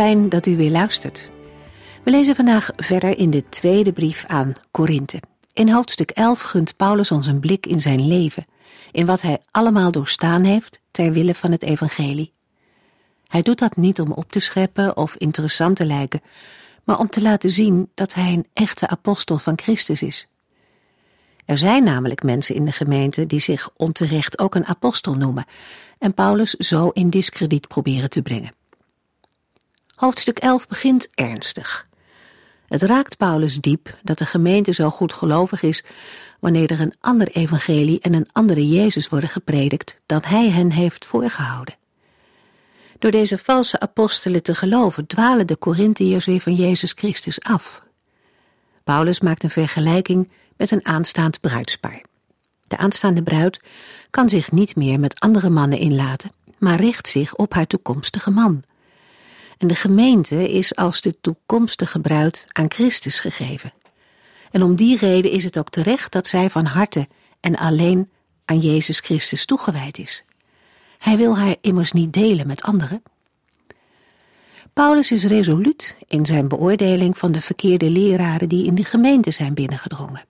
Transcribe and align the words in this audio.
Fijn 0.00 0.28
dat 0.28 0.46
u 0.46 0.56
weer 0.56 0.70
luistert. 0.70 1.30
We 2.04 2.10
lezen 2.10 2.34
vandaag 2.34 2.70
verder 2.76 3.18
in 3.18 3.30
de 3.30 3.48
tweede 3.48 3.92
brief 3.92 4.24
aan 4.26 4.52
Korinthe. 4.70 5.20
In 5.52 5.68
hoofdstuk 5.68 6.10
11 6.10 6.40
gunt 6.40 6.76
Paulus 6.76 7.10
ons 7.10 7.26
een 7.26 7.40
blik 7.40 7.66
in 7.66 7.80
zijn 7.80 8.06
leven, 8.06 8.44
in 8.92 9.06
wat 9.06 9.20
hij 9.22 9.38
allemaal 9.50 9.90
doorstaan 9.90 10.44
heeft 10.44 10.80
ter 10.90 11.12
wille 11.12 11.34
van 11.34 11.52
het 11.52 11.62
evangelie. 11.62 12.32
Hij 13.26 13.42
doet 13.42 13.58
dat 13.58 13.76
niet 13.76 14.00
om 14.00 14.12
op 14.12 14.32
te 14.32 14.40
scheppen 14.40 14.96
of 14.96 15.16
interessant 15.16 15.76
te 15.76 15.86
lijken, 15.86 16.20
maar 16.84 16.98
om 16.98 17.08
te 17.08 17.22
laten 17.22 17.50
zien 17.50 17.90
dat 17.94 18.14
hij 18.14 18.32
een 18.32 18.46
echte 18.52 18.88
apostel 18.88 19.38
van 19.38 19.58
Christus 19.58 20.02
is. 20.02 20.28
Er 21.44 21.58
zijn 21.58 21.84
namelijk 21.84 22.22
mensen 22.22 22.54
in 22.54 22.64
de 22.64 22.72
gemeente 22.72 23.26
die 23.26 23.40
zich 23.40 23.70
onterecht 23.76 24.38
ook 24.38 24.54
een 24.54 24.66
apostel 24.66 25.14
noemen 25.14 25.44
en 25.98 26.14
Paulus 26.14 26.50
zo 26.50 26.88
in 26.88 27.10
diskrediet 27.10 27.68
proberen 27.68 28.10
te 28.10 28.22
brengen. 28.22 28.58
Hoofdstuk 30.00 30.38
11 30.38 30.66
begint 30.68 31.08
ernstig. 31.14 31.86
Het 32.66 32.82
raakt 32.82 33.16
Paulus 33.16 33.56
diep 33.56 33.98
dat 34.02 34.18
de 34.18 34.26
gemeente 34.26 34.72
zo 34.72 34.90
goed 34.90 35.12
gelovig 35.12 35.62
is 35.62 35.84
wanneer 36.38 36.70
er 36.70 36.80
een 36.80 36.94
ander 37.00 37.28
evangelie 37.28 38.00
en 38.00 38.14
een 38.14 38.28
andere 38.32 38.68
Jezus 38.68 39.08
worden 39.08 39.28
gepredikt 39.28 40.00
dan 40.06 40.20
hij 40.24 40.50
hen 40.50 40.72
heeft 40.72 41.04
voorgehouden. 41.04 41.74
Door 42.98 43.10
deze 43.10 43.38
valse 43.38 43.80
apostelen 43.80 44.42
te 44.42 44.54
geloven 44.54 45.06
dwalen 45.06 45.46
de 45.46 45.58
Corinthiërs 45.58 46.26
weer 46.26 46.40
van 46.40 46.54
Jezus 46.54 46.92
Christus 46.92 47.40
af. 47.40 47.82
Paulus 48.84 49.20
maakt 49.20 49.42
een 49.42 49.50
vergelijking 49.50 50.30
met 50.56 50.70
een 50.70 50.86
aanstaand 50.86 51.40
bruidspaar. 51.40 52.02
De 52.66 52.76
aanstaande 52.76 53.22
bruid 53.22 53.60
kan 54.10 54.28
zich 54.28 54.52
niet 54.52 54.76
meer 54.76 55.00
met 55.00 55.20
andere 55.20 55.50
mannen 55.50 55.78
inlaten, 55.78 56.32
maar 56.58 56.80
richt 56.80 57.08
zich 57.08 57.34
op 57.34 57.54
haar 57.54 57.66
toekomstige 57.66 58.30
man. 58.30 58.62
En 59.60 59.66
de 59.66 59.74
gemeente 59.74 60.50
is 60.50 60.76
als 60.76 61.00
de 61.00 61.20
toekomstige 61.20 62.00
bruid 62.00 62.44
aan 62.52 62.70
Christus 62.70 63.18
gegeven. 63.18 63.72
En 64.50 64.62
om 64.62 64.76
die 64.76 64.98
reden 64.98 65.30
is 65.30 65.44
het 65.44 65.58
ook 65.58 65.70
terecht 65.70 66.12
dat 66.12 66.26
zij 66.26 66.50
van 66.50 66.64
harte 66.64 67.08
en 67.40 67.56
alleen 67.56 68.10
aan 68.44 68.58
Jezus 68.58 69.00
Christus 69.00 69.44
toegewijd 69.44 69.98
is. 69.98 70.24
Hij 70.98 71.16
wil 71.16 71.38
haar 71.38 71.56
immers 71.60 71.92
niet 71.92 72.12
delen 72.12 72.46
met 72.46 72.62
anderen. 72.62 73.02
Paulus 74.72 75.10
is 75.10 75.24
resoluut 75.24 75.96
in 76.06 76.26
zijn 76.26 76.48
beoordeling 76.48 77.18
van 77.18 77.32
de 77.32 77.40
verkeerde 77.40 77.90
leraren 77.90 78.48
die 78.48 78.66
in 78.66 78.74
de 78.74 78.84
gemeente 78.84 79.30
zijn 79.30 79.54
binnengedrongen. 79.54 80.24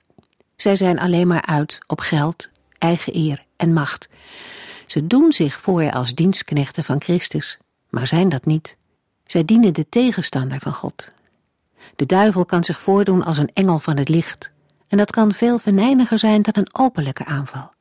Zij 0.57 0.77
zijn 0.77 0.99
alleen 0.99 1.27
maar 1.27 1.45
uit 1.47 1.79
op 1.87 2.01
geld, 2.01 2.49
eigen 2.79 3.17
eer 3.17 3.45
en 3.57 3.73
macht. 3.73 4.09
Ze 4.87 5.07
doen 5.07 5.33
zich 5.33 5.61
voor 5.61 5.93
als 5.93 6.15
dienstknechten 6.15 6.85
van 6.85 7.03
Christus, 7.03 7.59
maar 7.91 8.07
zijn 8.07 8.29
dat 8.29 8.47
niet. 8.47 8.79
Zij 9.31 9.45
dienen 9.45 9.75
de 9.75 9.89
tegenstander 9.89 10.61
van 10.61 10.75
God. 10.75 11.13
De 11.97 12.07
duivel 12.07 12.45
kan 12.45 12.65
zich 12.65 12.81
voordoen 12.81 13.25
als 13.25 13.39
een 13.39 13.51
engel 13.53 13.79
van 13.79 13.97
het 13.97 14.09
licht, 14.09 14.53
en 14.89 14.99
dat 14.99 15.11
kan 15.11 15.33
veel 15.33 15.59
venijniger 15.59 16.19
zijn 16.19 16.43
dan 16.43 16.55
een 16.57 16.81
openlijke 16.81 17.25
aanval. 17.25 17.73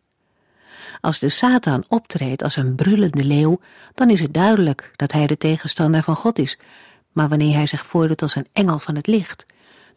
Als 1.01 1.19
de 1.19 1.29
Satan 1.29 1.83
optreedt 1.87 2.43
als 2.43 2.55
een 2.55 2.75
brullende 2.75 3.23
leeuw, 3.23 3.59
dan 3.93 4.09
is 4.09 4.19
het 4.19 4.33
duidelijk 4.33 4.91
dat 4.95 5.11
hij 5.11 5.27
de 5.27 5.37
tegenstander 5.37 6.03
van 6.03 6.15
God 6.15 6.39
is, 6.39 6.57
maar 7.11 7.29
wanneer 7.29 7.53
hij 7.53 7.67
zich 7.67 7.85
voordoet 7.85 8.21
als 8.21 8.35
een 8.35 8.47
engel 8.53 8.79
van 8.79 8.95
het 8.95 9.07
licht, 9.07 9.45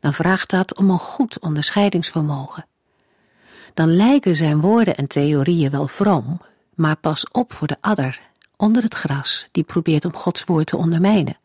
dan 0.01 0.15
vraagt 0.15 0.51
dat 0.51 0.77
om 0.77 0.91
een 0.91 0.99
goed 0.99 1.41
onderscheidingsvermogen. 1.41 2.67
Dan 3.75 3.97
lijken 3.97 4.37
zijn 4.37 4.61
woorden 4.61 4.97
en 4.97 5.07
theorieën 5.07 5.71
wel 5.71 5.87
vroom, 5.87 6.41
maar 6.75 6.97
pas 6.97 7.29
op 7.31 7.53
voor 7.53 7.67
de 7.67 7.77
adder 7.81 8.31
onder 8.63 8.83
het 8.83 8.95
gras 8.95 9.47
die 9.51 9.65
probeert 9.65 10.05
om 10.05 10.15
Gods 10.15 10.45
woord 10.45 10.67
te 10.67 10.77
ondermijnen. 10.77 11.37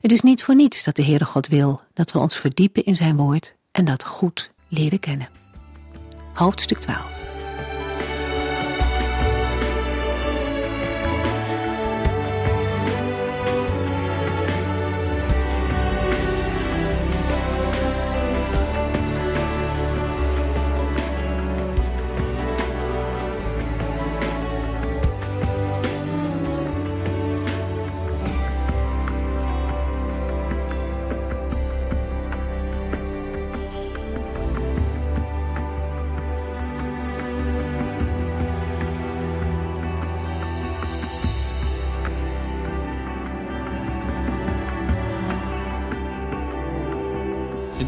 Het 0.00 0.12
is 0.12 0.20
niet 0.20 0.42
voor 0.42 0.54
niets 0.54 0.82
dat 0.84 0.96
de 0.96 1.04
Heere 1.04 1.24
God 1.24 1.46
wil 1.46 1.80
dat 1.94 2.12
we 2.12 2.18
ons 2.18 2.36
verdiepen 2.36 2.84
in 2.84 2.96
zijn 2.96 3.16
woord 3.16 3.54
en 3.70 3.84
dat 3.84 4.04
goed 4.04 4.50
leren 4.68 4.98
kennen. 4.98 5.28
Hoofdstuk 6.32 6.78
12 6.78 7.23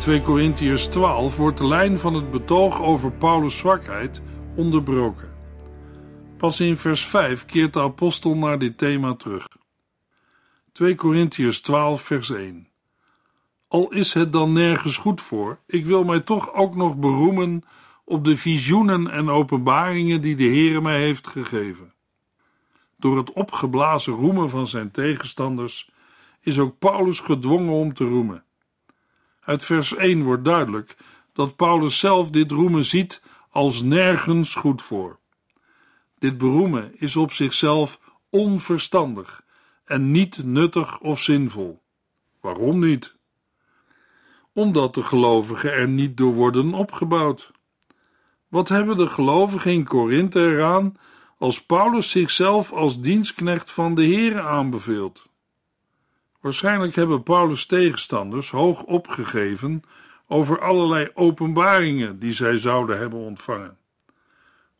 2 0.06 0.22
Corinthiërs 0.22 0.86
12 0.86 1.36
wordt 1.36 1.58
de 1.58 1.66
lijn 1.66 1.98
van 1.98 2.14
het 2.14 2.30
betoog 2.30 2.80
over 2.80 3.12
Paulus' 3.12 3.58
zwakheid 3.58 4.20
onderbroken. 4.56 5.32
Pas 6.36 6.60
in 6.60 6.76
vers 6.76 7.04
5 7.04 7.44
keert 7.44 7.72
de 7.72 7.80
apostel 7.80 8.36
naar 8.36 8.58
dit 8.58 8.78
thema 8.78 9.14
terug. 9.14 9.48
2 10.72 10.94
Corinthiërs 10.94 11.60
12 11.60 12.02
vers 12.02 12.30
1 12.30 12.68
Al 13.68 13.92
is 13.92 14.12
het 14.12 14.32
dan 14.32 14.52
nergens 14.52 14.96
goed 14.96 15.20
voor, 15.20 15.58
ik 15.66 15.86
wil 15.86 16.04
mij 16.04 16.20
toch 16.20 16.54
ook 16.54 16.74
nog 16.74 16.96
beroemen 16.96 17.62
op 18.04 18.24
de 18.24 18.36
visioenen 18.36 19.10
en 19.10 19.28
openbaringen 19.30 20.20
die 20.20 20.36
de 20.36 20.44
Heere 20.44 20.80
mij 20.80 21.00
heeft 21.00 21.26
gegeven. 21.26 21.92
Door 22.96 23.16
het 23.16 23.32
opgeblazen 23.32 24.12
roemen 24.12 24.50
van 24.50 24.66
zijn 24.66 24.90
tegenstanders 24.90 25.90
is 26.40 26.58
ook 26.58 26.78
Paulus 26.78 27.20
gedwongen 27.20 27.74
om 27.74 27.94
te 27.94 28.04
roemen. 28.04 28.45
Uit 29.46 29.64
vers 29.64 29.94
1 29.94 30.22
wordt 30.22 30.44
duidelijk 30.44 30.96
dat 31.32 31.56
Paulus 31.56 31.98
zelf 31.98 32.30
dit 32.30 32.50
roemen 32.50 32.84
ziet 32.84 33.22
als 33.50 33.82
nergens 33.82 34.54
goed 34.54 34.82
voor. 34.82 35.18
Dit 36.18 36.38
beroemen 36.38 37.00
is 37.00 37.16
op 37.16 37.32
zichzelf 37.32 38.00
onverstandig 38.30 39.44
en 39.84 40.10
niet 40.10 40.44
nuttig 40.44 41.00
of 41.00 41.20
zinvol. 41.20 41.82
Waarom 42.40 42.78
niet? 42.78 43.14
Omdat 44.52 44.94
de 44.94 45.02
gelovigen 45.02 45.72
er 45.72 45.88
niet 45.88 46.16
door 46.16 46.32
worden 46.32 46.74
opgebouwd. 46.74 47.50
Wat 48.48 48.68
hebben 48.68 48.96
de 48.96 49.06
gelovigen 49.06 49.72
in 49.72 49.84
Korinthe 49.84 50.40
eraan 50.40 50.96
als 51.38 51.64
Paulus 51.64 52.10
zichzelf 52.10 52.72
als 52.72 53.00
dienstknecht 53.00 53.70
van 53.70 53.94
de 53.94 54.06
Here 54.06 54.40
aanbeveelt? 54.40 55.26
Waarschijnlijk 56.46 56.94
hebben 56.94 57.22
Paulus' 57.22 57.66
tegenstanders 57.66 58.50
hoog 58.50 58.82
opgegeven 58.82 59.82
over 60.26 60.60
allerlei 60.60 61.10
openbaringen 61.14 62.18
die 62.18 62.32
zij 62.32 62.58
zouden 62.58 62.98
hebben 62.98 63.18
ontvangen. 63.18 63.76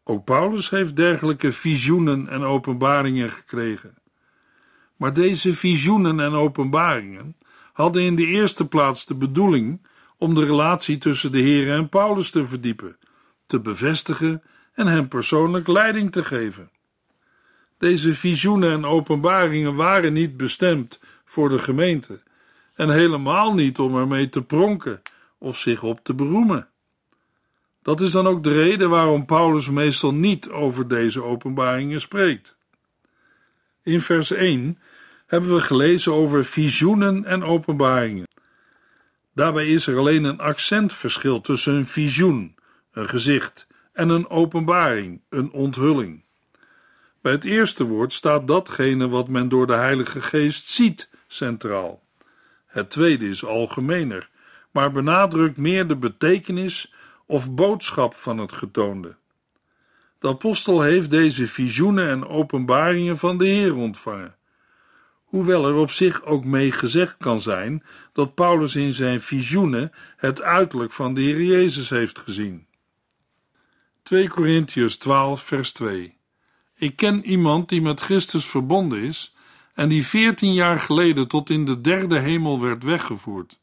Ook 0.04 0.24
Paulus 0.24 0.70
heeft 0.70 0.96
dergelijke 0.96 1.52
visioenen 1.52 2.28
en 2.28 2.42
openbaringen 2.42 3.30
gekregen. 3.30 3.94
Maar 4.96 5.12
deze 5.12 5.54
visioenen 5.54 6.20
en 6.20 6.32
openbaringen 6.32 7.36
hadden 7.72 8.02
in 8.02 8.16
de 8.16 8.26
eerste 8.26 8.68
plaats 8.68 9.06
de 9.06 9.14
bedoeling 9.14 9.86
om 10.18 10.34
de 10.34 10.44
relatie 10.44 10.98
tussen 10.98 11.32
de 11.32 11.40
Heer 11.40 11.72
en 11.72 11.88
Paulus 11.88 12.30
te 12.30 12.44
verdiepen, 12.44 12.96
te 13.46 13.60
bevestigen 13.60 14.42
en 14.74 14.86
hem 14.86 15.08
persoonlijk 15.08 15.66
leiding 15.66 16.12
te 16.12 16.24
geven. 16.24 16.70
Deze 17.78 18.14
visioenen 18.14 18.70
en 18.70 18.84
openbaringen 18.84 19.74
waren 19.74 20.12
niet 20.12 20.36
bestemd 20.36 21.00
voor 21.26 21.48
de 21.48 21.58
gemeente 21.58 22.22
en 22.74 22.90
helemaal 22.90 23.54
niet 23.54 23.78
om 23.78 23.96
ermee 23.96 24.28
te 24.28 24.42
pronken 24.42 25.02
of 25.38 25.58
zich 25.58 25.82
op 25.82 26.04
te 26.04 26.14
beroemen. 26.14 26.68
Dat 27.82 28.00
is 28.00 28.10
dan 28.10 28.26
ook 28.26 28.44
de 28.44 28.52
reden 28.52 28.90
waarom 28.90 29.26
Paulus 29.26 29.70
meestal 29.70 30.14
niet 30.14 30.48
over 30.48 30.88
deze 30.88 31.22
openbaringen 31.22 32.00
spreekt. 32.00 32.56
In 33.82 34.00
vers 34.00 34.30
1 34.30 34.78
hebben 35.26 35.54
we 35.54 35.60
gelezen 35.60 36.12
over 36.12 36.44
visioenen 36.44 37.24
en 37.24 37.42
openbaringen. 37.42 38.28
Daarbij 39.34 39.66
is 39.66 39.86
er 39.86 39.98
alleen 39.98 40.24
een 40.24 40.40
accentverschil 40.40 41.40
tussen 41.40 41.74
een 41.74 41.86
visioen, 41.86 42.54
een 42.92 43.08
gezicht, 43.08 43.66
en 43.92 44.08
een 44.08 44.28
openbaring, 44.28 45.20
een 45.28 45.50
onthulling. 45.50 46.24
Bij 47.20 47.32
het 47.32 47.44
eerste 47.44 47.84
woord 47.84 48.12
staat 48.12 48.48
datgene 48.48 49.08
wat 49.08 49.28
men 49.28 49.48
door 49.48 49.66
de 49.66 49.72
Heilige 49.72 50.20
Geest 50.20 50.70
ziet 50.70 51.08
centraal. 51.36 52.02
Het 52.66 52.90
tweede 52.90 53.28
is 53.28 53.44
algemener, 53.44 54.28
maar 54.70 54.92
benadrukt 54.92 55.56
meer 55.56 55.86
de 55.86 55.96
betekenis 55.96 56.94
of 57.26 57.54
boodschap 57.54 58.14
van 58.14 58.38
het 58.38 58.52
getoonde. 58.52 59.16
De 60.18 60.28
apostel 60.28 60.82
heeft 60.82 61.10
deze 61.10 61.46
visioenen 61.46 62.08
en 62.08 62.26
openbaringen 62.26 63.18
van 63.18 63.38
de 63.38 63.46
Heer 63.46 63.74
ontvangen. 63.74 64.36
Hoewel 65.24 65.66
er 65.66 65.74
op 65.74 65.90
zich 65.90 66.24
ook 66.24 66.44
mee 66.44 66.72
gezegd 66.72 67.14
kan 67.18 67.40
zijn 67.40 67.82
dat 68.12 68.34
Paulus 68.34 68.76
in 68.76 68.92
zijn 68.92 69.20
visioenen 69.20 69.92
het 70.16 70.42
uiterlijk 70.42 70.92
van 70.92 71.14
de 71.14 71.20
Heer 71.20 71.42
Jezus 71.42 71.90
heeft 71.90 72.18
gezien. 72.18 72.66
2 74.02 74.28
Korintiërs 74.28 74.96
12, 74.96 75.42
vers 75.42 75.72
2. 75.72 76.16
Ik 76.74 76.96
ken 76.96 77.24
iemand 77.24 77.68
die 77.68 77.82
met 77.82 78.00
Christus 78.00 78.46
verbonden 78.46 79.02
is 79.02 79.35
en 79.76 79.88
die 79.88 80.06
veertien 80.06 80.52
jaar 80.52 80.80
geleden 80.80 81.28
tot 81.28 81.50
in 81.50 81.64
de 81.64 81.80
derde 81.80 82.18
hemel 82.18 82.60
werd 82.60 82.84
weggevoerd. 82.84 83.58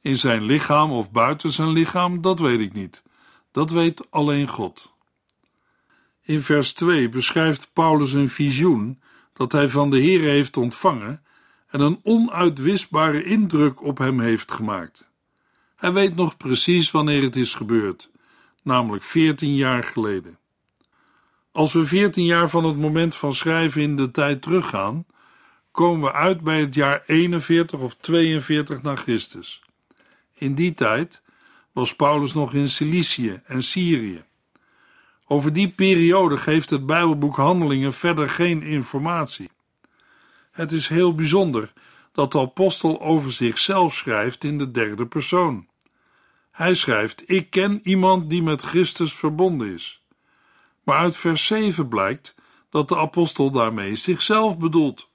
In 0.00 0.16
zijn 0.16 0.42
lichaam 0.42 0.90
of 0.90 1.10
buiten 1.10 1.50
zijn 1.50 1.68
lichaam, 1.68 2.20
dat 2.20 2.38
weet 2.38 2.60
ik 2.60 2.72
niet. 2.72 3.02
Dat 3.52 3.70
weet 3.70 4.10
alleen 4.10 4.48
God. 4.48 4.92
In 6.22 6.40
vers 6.40 6.72
2 6.72 7.08
beschrijft 7.08 7.70
Paulus 7.72 8.12
een 8.12 8.28
visioen 8.28 9.00
dat 9.32 9.52
hij 9.52 9.68
van 9.68 9.90
de 9.90 9.98
Heer 9.98 10.20
heeft 10.20 10.56
ontvangen 10.56 11.22
en 11.66 11.80
een 11.80 12.00
onuitwisbare 12.02 13.24
indruk 13.24 13.82
op 13.82 13.98
hem 13.98 14.20
heeft 14.20 14.52
gemaakt. 14.52 15.08
Hij 15.76 15.92
weet 15.92 16.14
nog 16.14 16.36
precies 16.36 16.90
wanneer 16.90 17.22
het 17.22 17.36
is 17.36 17.54
gebeurd, 17.54 18.10
namelijk 18.62 19.04
14 19.04 19.54
jaar 19.54 19.84
geleden. 19.84 20.38
Als 21.52 21.72
we 21.72 21.84
14 21.84 22.24
jaar 22.24 22.50
van 22.50 22.64
het 22.64 22.76
moment 22.76 23.14
van 23.14 23.34
schrijven 23.34 23.82
in 23.82 23.96
de 23.96 24.10
tijd 24.10 24.42
teruggaan, 24.42 25.06
komen 25.76 26.00
we 26.00 26.12
uit 26.12 26.40
bij 26.40 26.60
het 26.60 26.74
jaar 26.74 27.02
41 27.06 27.80
of 27.80 27.94
42 27.94 28.82
na 28.82 28.96
Christus. 28.96 29.62
In 30.34 30.54
die 30.54 30.74
tijd 30.74 31.22
was 31.72 31.96
Paulus 31.96 32.34
nog 32.34 32.54
in 32.54 32.68
Cilicië 32.68 33.40
en 33.44 33.62
Syrië. 33.62 34.24
Over 35.26 35.52
die 35.52 35.68
periode 35.68 36.36
geeft 36.36 36.70
het 36.70 36.86
Bijbelboek 36.86 37.36
Handelingen 37.36 37.92
verder 37.92 38.30
geen 38.30 38.62
informatie. 38.62 39.50
Het 40.50 40.72
is 40.72 40.88
heel 40.88 41.14
bijzonder 41.14 41.72
dat 42.12 42.32
de 42.32 42.38
apostel 42.38 43.00
over 43.00 43.32
zichzelf 43.32 43.94
schrijft 43.94 44.44
in 44.44 44.58
de 44.58 44.70
derde 44.70 45.06
persoon. 45.06 45.66
Hij 46.50 46.74
schrijft: 46.74 47.30
Ik 47.30 47.50
ken 47.50 47.80
iemand 47.82 48.30
die 48.30 48.42
met 48.42 48.62
Christus 48.62 49.14
verbonden 49.14 49.74
is. 49.74 50.02
Maar 50.82 50.98
uit 50.98 51.16
vers 51.16 51.46
7 51.46 51.88
blijkt 51.88 52.34
dat 52.70 52.88
de 52.88 52.96
apostel 52.96 53.50
daarmee 53.50 53.94
zichzelf 53.94 54.58
bedoelt. 54.58 55.14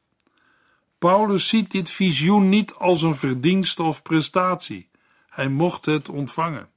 Paulus 1.01 1.47
ziet 1.47 1.71
dit 1.71 1.89
visioen 1.89 2.49
niet 2.49 2.73
als 2.73 3.01
een 3.01 3.15
verdienste 3.15 3.83
of 3.83 4.01
prestatie. 4.01 4.89
Hij 5.29 5.49
mocht 5.49 5.85
het 5.85 6.09
ontvangen. 6.09 6.69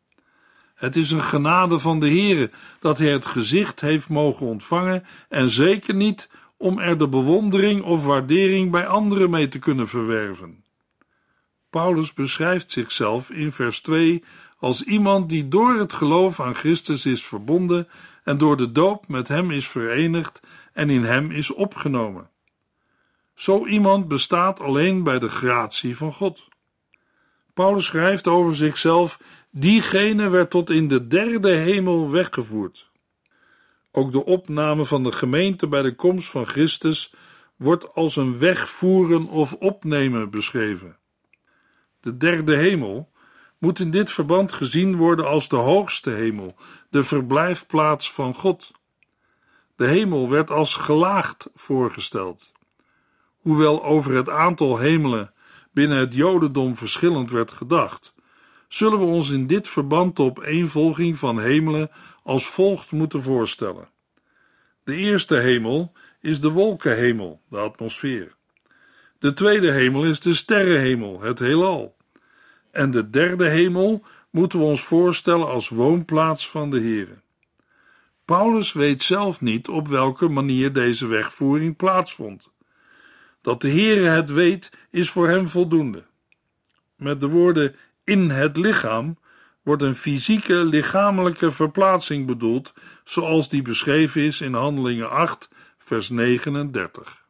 Het 0.75 0.97
is 0.97 1.11
een 1.11 1.23
genade 1.23 1.79
van 1.79 2.01
de 2.01 2.09
Heere 2.09 2.51
dat 2.81 2.99
hij 2.99 3.09
het 3.09 3.27
gezicht 3.27 3.81
heeft 3.81 4.09
mogen 4.09 4.47
ontvangen 4.47 5.05
en 5.29 5.51
zeker 5.51 5.95
niet 5.95 6.29
om 6.57 6.79
er 6.79 6.99
de 6.99 7.09
bewondering 7.09 7.83
of 7.83 8.05
waardering 8.05 8.71
bij 8.71 8.87
anderen 8.87 9.31
mee 9.31 9.49
te 9.49 9.59
kunnen 9.59 9.89
verwerven. 9.89 10.65
Paulus 11.71 12.13
beschrijft 12.13 12.73
zichzelf 12.73 13.31
in 13.31 13.53
vers 13.53 13.81
2 13.81 14.25
als 14.59 14.83
iemand 14.83 15.29
die 15.29 15.49
door 15.49 15.75
het 15.75 15.93
geloof 15.93 16.41
aan 16.41 16.55
Christus 16.55 17.07
is 17.07 17.25
verbonden 17.25 17.89
en 18.23 18.39
door 18.39 18.57
de 18.57 18.73
doop 18.73 19.09
met 19.09 19.29
hem 19.29 19.51
is 19.51 19.69
verenigd 19.69 20.41
en 20.73 20.91
in 20.91 21.05
hem 21.05 21.31
is 21.31 21.51
opgenomen. 21.51 22.33
Zo 23.35 23.67
iemand 23.67 24.09
bestaat 24.09 24.61
alleen 24.61 25.03
bij 25.03 25.19
de 25.19 25.29
gratie 25.29 25.97
van 25.97 26.13
God. 26.13 26.49
Paulus 27.55 27.85
schrijft 27.85 28.27
over 28.27 28.55
zichzelf: 28.55 29.21
diegene 29.51 30.29
werd 30.29 30.51
tot 30.51 30.71
in 30.71 30.89
de 30.89 31.07
derde 31.07 31.51
hemel 31.51 32.11
weggevoerd. 32.11 32.91
Ook 33.91 34.13
de 34.13 34.25
opname 34.25 34.85
van 34.85 35.03
de 35.03 35.13
gemeente 35.13 35.69
bij 35.69 35.83
de 35.83 35.95
komst 35.95 36.31
van 36.31 36.47
Christus 36.47 37.15
wordt 37.57 37.95
als 37.95 38.17
een 38.17 38.39
wegvoeren 38.39 39.27
of 39.27 39.53
opnemen 39.53 40.31
beschreven. 40.31 40.97
De 42.01 42.17
derde 42.17 42.57
hemel 42.57 43.11
moet 43.59 43.79
in 43.79 43.91
dit 43.91 44.11
verband 44.11 44.53
gezien 44.53 44.97
worden 44.97 45.27
als 45.27 45.49
de 45.49 45.57
hoogste 45.57 46.11
hemel, 46.11 46.57
de 46.91 47.03
verblijfplaats 47.03 48.13
van 48.13 48.35
God. 48.35 48.73
De 49.77 49.87
hemel 49.87 50.31
werd 50.31 50.51
als 50.51 50.75
gelaagd 50.75 51.51
voorgesteld. 51.55 52.53
Hoewel 53.45 53.85
over 53.85 54.15
het 54.15 54.29
aantal 54.29 54.79
hemelen 54.79 55.33
binnen 55.73 55.99
het 55.99 56.15
Jodendom 56.15 56.77
verschillend 56.77 57.31
werd 57.31 57.53
gedacht, 57.53 58.15
zullen 58.69 58.99
we 58.99 59.05
ons 59.05 59.31
in 59.31 59.47
dit 59.47 59.69
verband 59.69 60.17
de 60.17 60.23
opeenvolging 60.23 61.19
van 61.19 61.41
hemelen 61.41 61.91
als 62.23 62.47
volgt 62.47 62.91
moeten 62.91 63.23
voorstellen. 63.23 63.89
De 64.85 64.95
eerste 64.95 65.35
hemel 65.35 65.93
is 66.21 66.41
de 66.41 66.51
wolkenhemel, 66.51 67.41
de 67.49 67.59
atmosfeer. 67.59 68.35
De 69.19 69.33
tweede 69.33 69.71
hemel 69.71 70.05
is 70.05 70.21
de 70.21 70.35
sterrenhemel, 70.35 71.21
het 71.21 71.39
heelal. 71.39 71.97
En 72.71 72.91
de 72.91 73.11
derde 73.11 73.49
hemel 73.49 74.05
moeten 74.31 74.59
we 74.59 74.65
ons 74.65 74.83
voorstellen 74.83 75.49
als 75.49 75.69
woonplaats 75.69 76.49
van 76.49 76.71
de 76.71 76.81
Here. 76.81 77.23
Paulus 78.25 78.73
weet 78.73 79.03
zelf 79.03 79.41
niet 79.41 79.69
op 79.69 79.89
welke 79.89 80.29
manier 80.29 80.73
deze 80.73 81.07
wegvoering 81.07 81.77
plaatsvond. 81.77 82.53
Dat 83.45 83.61
de 83.61 83.71
Heere 83.71 84.07
het 84.07 84.31
weet, 84.31 84.71
is 84.91 85.11
voor 85.11 85.29
hem 85.29 85.49
voldoende. 85.49 86.05
Met 86.97 87.21
de 87.21 87.29
woorden 87.29 87.77
in 88.05 88.31
het 88.31 88.57
lichaam 88.57 89.19
wordt 89.63 89.83
een 89.83 89.97
fysieke, 89.97 90.55
lichamelijke 90.55 91.51
verplaatsing 91.51 92.27
bedoeld, 92.27 92.73
zoals 93.05 93.49
die 93.49 93.63
beschreven 93.63 94.23
is 94.23 94.41
in 94.41 94.55
Handelingen 94.55 95.11
8, 95.11 95.49
vers 95.79 96.09
39. 96.09 97.25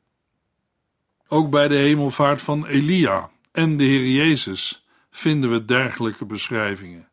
Ook 1.28 1.50
bij 1.50 1.68
de 1.68 1.74
hemelvaart 1.74 2.42
van 2.42 2.66
Elia 2.66 3.30
en 3.52 3.76
de 3.76 3.84
Heer 3.84 4.06
Jezus 4.06 4.86
vinden 5.10 5.50
we 5.50 5.64
dergelijke 5.64 6.24
beschrijvingen. 6.24 7.08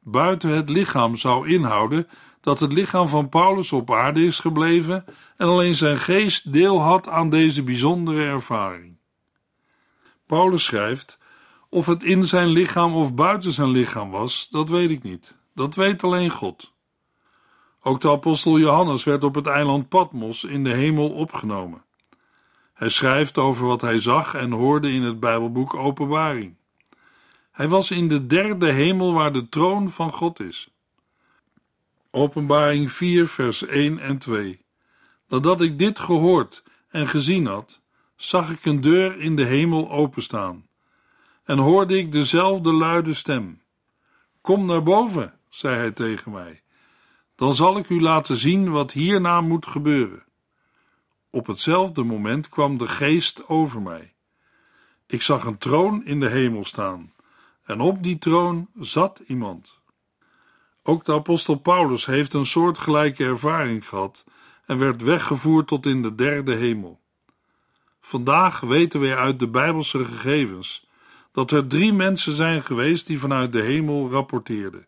Buiten 0.00 0.50
het 0.50 0.68
lichaam 0.68 1.16
zou 1.16 1.48
inhouden 1.48 2.08
dat 2.46 2.60
het 2.60 2.72
lichaam 2.72 3.08
van 3.08 3.28
Paulus 3.28 3.72
op 3.72 3.92
aarde 3.92 4.24
is 4.24 4.38
gebleven 4.38 5.04
en 5.36 5.46
alleen 5.46 5.74
zijn 5.74 5.96
geest 5.96 6.52
deel 6.52 6.80
had 6.80 7.08
aan 7.08 7.30
deze 7.30 7.62
bijzondere 7.62 8.24
ervaring. 8.24 8.96
Paulus 10.26 10.64
schrijft: 10.64 11.18
Of 11.68 11.86
het 11.86 12.02
in 12.02 12.24
zijn 12.24 12.48
lichaam 12.48 12.94
of 12.94 13.14
buiten 13.14 13.52
zijn 13.52 13.68
lichaam 13.68 14.10
was, 14.10 14.48
dat 14.50 14.68
weet 14.68 14.90
ik 14.90 15.02
niet. 15.02 15.34
Dat 15.54 15.74
weet 15.74 16.04
alleen 16.04 16.30
God. 16.30 16.72
Ook 17.82 18.00
de 18.00 18.10
apostel 18.10 18.58
Johannes 18.58 19.04
werd 19.04 19.24
op 19.24 19.34
het 19.34 19.46
eiland 19.46 19.88
Patmos 19.88 20.44
in 20.44 20.64
de 20.64 20.72
hemel 20.72 21.10
opgenomen. 21.10 21.84
Hij 22.74 22.88
schrijft 22.88 23.38
over 23.38 23.66
wat 23.66 23.80
hij 23.80 23.98
zag 23.98 24.34
en 24.34 24.50
hoorde 24.50 24.92
in 24.92 25.02
het 25.02 25.20
Bijbelboek 25.20 25.74
Openbaring. 25.74 26.54
Hij 27.52 27.68
was 27.68 27.90
in 27.90 28.08
de 28.08 28.26
derde 28.26 28.70
hemel 28.70 29.12
waar 29.12 29.32
de 29.32 29.48
troon 29.48 29.90
van 29.90 30.12
God 30.12 30.40
is. 30.40 30.75
Openbaring 32.16 32.90
4, 32.92 33.26
vers 33.26 33.66
1 33.66 33.98
en 33.98 34.18
2. 34.18 34.64
Nadat 35.28 35.60
ik 35.60 35.78
dit 35.78 35.98
gehoord 35.98 36.62
en 36.88 37.08
gezien 37.08 37.46
had, 37.46 37.80
zag 38.14 38.50
ik 38.50 38.64
een 38.64 38.80
deur 38.80 39.18
in 39.18 39.36
de 39.36 39.44
hemel 39.44 39.90
openstaan 39.90 40.66
en 41.44 41.58
hoorde 41.58 41.98
ik 41.98 42.12
dezelfde 42.12 42.72
luide 42.72 43.14
stem. 43.14 43.62
Kom 44.40 44.66
naar 44.66 44.82
boven, 44.82 45.38
zei 45.48 45.76
hij 45.76 45.90
tegen 45.90 46.32
mij. 46.32 46.62
Dan 47.34 47.54
zal 47.54 47.78
ik 47.78 47.88
u 47.88 48.00
laten 48.00 48.36
zien 48.36 48.70
wat 48.70 48.92
hierna 48.92 49.40
moet 49.40 49.66
gebeuren. 49.66 50.24
Op 51.30 51.46
hetzelfde 51.46 52.02
moment 52.02 52.48
kwam 52.48 52.78
de 52.78 52.88
geest 52.88 53.48
over 53.48 53.82
mij. 53.82 54.14
Ik 55.06 55.22
zag 55.22 55.44
een 55.44 55.58
troon 55.58 56.04
in 56.04 56.20
de 56.20 56.28
hemel 56.28 56.64
staan, 56.64 57.12
en 57.64 57.80
op 57.80 58.02
die 58.02 58.18
troon 58.18 58.68
zat 58.74 59.22
iemand. 59.26 59.75
Ook 60.88 61.04
de 61.04 61.12
apostel 61.12 61.54
Paulus 61.54 62.06
heeft 62.06 62.34
een 62.34 62.44
soortgelijke 62.44 63.24
ervaring 63.24 63.88
gehad 63.88 64.24
en 64.66 64.78
werd 64.78 65.02
weggevoerd 65.02 65.66
tot 65.66 65.86
in 65.86 66.02
de 66.02 66.14
derde 66.14 66.54
hemel. 66.54 67.00
Vandaag 68.00 68.60
weten 68.60 69.00
we 69.00 69.16
uit 69.16 69.38
de 69.38 69.48
Bijbelse 69.48 70.04
gegevens 70.04 70.86
dat 71.32 71.50
er 71.50 71.66
drie 71.66 71.92
mensen 71.92 72.32
zijn 72.32 72.62
geweest 72.62 73.06
die 73.06 73.18
vanuit 73.18 73.52
de 73.52 73.60
hemel 73.60 74.10
rapporteerden. 74.10 74.86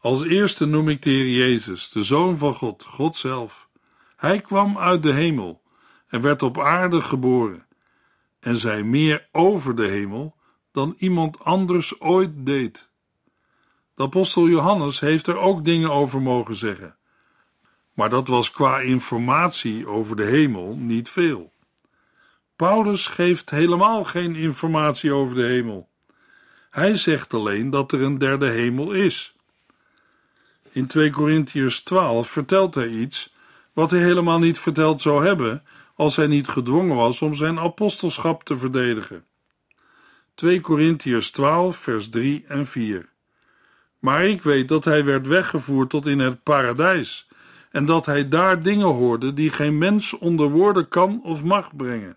Als 0.00 0.22
eerste 0.22 0.66
noem 0.66 0.88
ik 0.88 1.02
de 1.02 1.10
Heer 1.10 1.36
Jezus, 1.36 1.90
de 1.90 2.02
Zoon 2.02 2.38
van 2.38 2.54
God, 2.54 2.84
God 2.84 3.16
zelf. 3.16 3.68
Hij 4.16 4.40
kwam 4.40 4.78
uit 4.78 5.02
de 5.02 5.12
hemel 5.12 5.62
en 6.06 6.20
werd 6.20 6.42
op 6.42 6.60
aarde 6.60 7.00
geboren 7.00 7.66
en 8.40 8.56
zei 8.56 8.82
meer 8.82 9.28
over 9.32 9.76
de 9.76 9.86
hemel 9.86 10.36
dan 10.72 10.94
iemand 10.98 11.44
anders 11.44 12.00
ooit 12.00 12.30
deed. 12.34 12.90
De 13.94 14.02
apostel 14.02 14.48
Johannes 14.48 15.00
heeft 15.00 15.26
er 15.26 15.36
ook 15.36 15.64
dingen 15.64 15.90
over 15.90 16.22
mogen 16.22 16.56
zeggen, 16.56 16.96
maar 17.92 18.10
dat 18.10 18.28
was 18.28 18.50
qua 18.50 18.78
informatie 18.78 19.86
over 19.86 20.16
de 20.16 20.24
hemel 20.24 20.76
niet 20.76 21.08
veel. 21.08 21.52
Paulus 22.56 23.06
geeft 23.06 23.50
helemaal 23.50 24.04
geen 24.04 24.36
informatie 24.36 25.12
over 25.12 25.34
de 25.34 25.42
hemel. 25.42 25.88
Hij 26.70 26.96
zegt 26.96 27.34
alleen 27.34 27.70
dat 27.70 27.92
er 27.92 28.02
een 28.02 28.18
derde 28.18 28.48
hemel 28.48 28.92
is. 28.92 29.34
In 30.70 30.86
2 30.86 31.10
Korintiërs 31.10 31.82
12 31.82 32.30
vertelt 32.30 32.74
hij 32.74 32.88
iets 32.88 33.34
wat 33.72 33.90
hij 33.90 34.00
helemaal 34.00 34.38
niet 34.38 34.58
verteld 34.58 35.02
zou 35.02 35.26
hebben 35.26 35.62
als 35.94 36.16
hij 36.16 36.26
niet 36.26 36.48
gedwongen 36.48 36.96
was 36.96 37.22
om 37.22 37.34
zijn 37.34 37.58
apostelschap 37.58 38.44
te 38.44 38.56
verdedigen. 38.56 39.24
2 40.34 40.60
Korintiërs 40.60 41.30
12, 41.30 41.76
vers 41.76 42.08
3 42.08 42.44
en 42.48 42.66
4. 42.66 43.11
Maar 44.02 44.26
ik 44.26 44.42
weet 44.42 44.68
dat 44.68 44.84
hij 44.84 45.04
werd 45.04 45.26
weggevoerd 45.26 45.90
tot 45.90 46.06
in 46.06 46.18
het 46.18 46.42
paradijs 46.42 47.28
en 47.70 47.84
dat 47.84 48.06
hij 48.06 48.28
daar 48.28 48.62
dingen 48.62 48.86
hoorde 48.86 49.34
die 49.34 49.50
geen 49.50 49.78
mens 49.78 50.18
onder 50.18 50.50
woorden 50.50 50.88
kan 50.88 51.20
of 51.22 51.42
mag 51.42 51.76
brengen. 51.76 52.16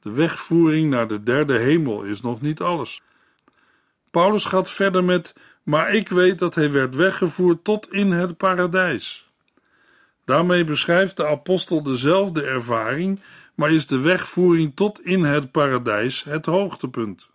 De 0.00 0.10
wegvoering 0.10 0.90
naar 0.90 1.08
de 1.08 1.22
derde 1.22 1.58
hemel 1.58 2.02
is 2.02 2.20
nog 2.20 2.40
niet 2.40 2.60
alles. 2.60 3.02
Paulus 4.10 4.44
gaat 4.44 4.70
verder 4.70 5.04
met: 5.04 5.34
Maar 5.62 5.94
ik 5.94 6.08
weet 6.08 6.38
dat 6.38 6.54
hij 6.54 6.72
werd 6.72 6.94
weggevoerd 6.94 7.64
tot 7.64 7.92
in 7.92 8.10
het 8.10 8.36
paradijs. 8.36 9.30
Daarmee 10.24 10.64
beschrijft 10.64 11.16
de 11.16 11.26
apostel 11.26 11.82
dezelfde 11.82 12.42
ervaring, 12.42 13.20
maar 13.54 13.72
is 13.72 13.86
de 13.86 13.98
wegvoering 13.98 14.72
tot 14.74 15.04
in 15.04 15.24
het 15.24 15.50
paradijs 15.50 16.24
het 16.24 16.46
hoogtepunt. 16.46 17.32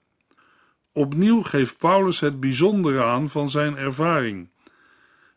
Opnieuw 0.93 1.41
geeft 1.41 1.77
Paulus 1.77 2.19
het 2.19 2.39
bijzondere 2.39 3.03
aan 3.03 3.29
van 3.29 3.49
zijn 3.49 3.77
ervaring. 3.77 4.49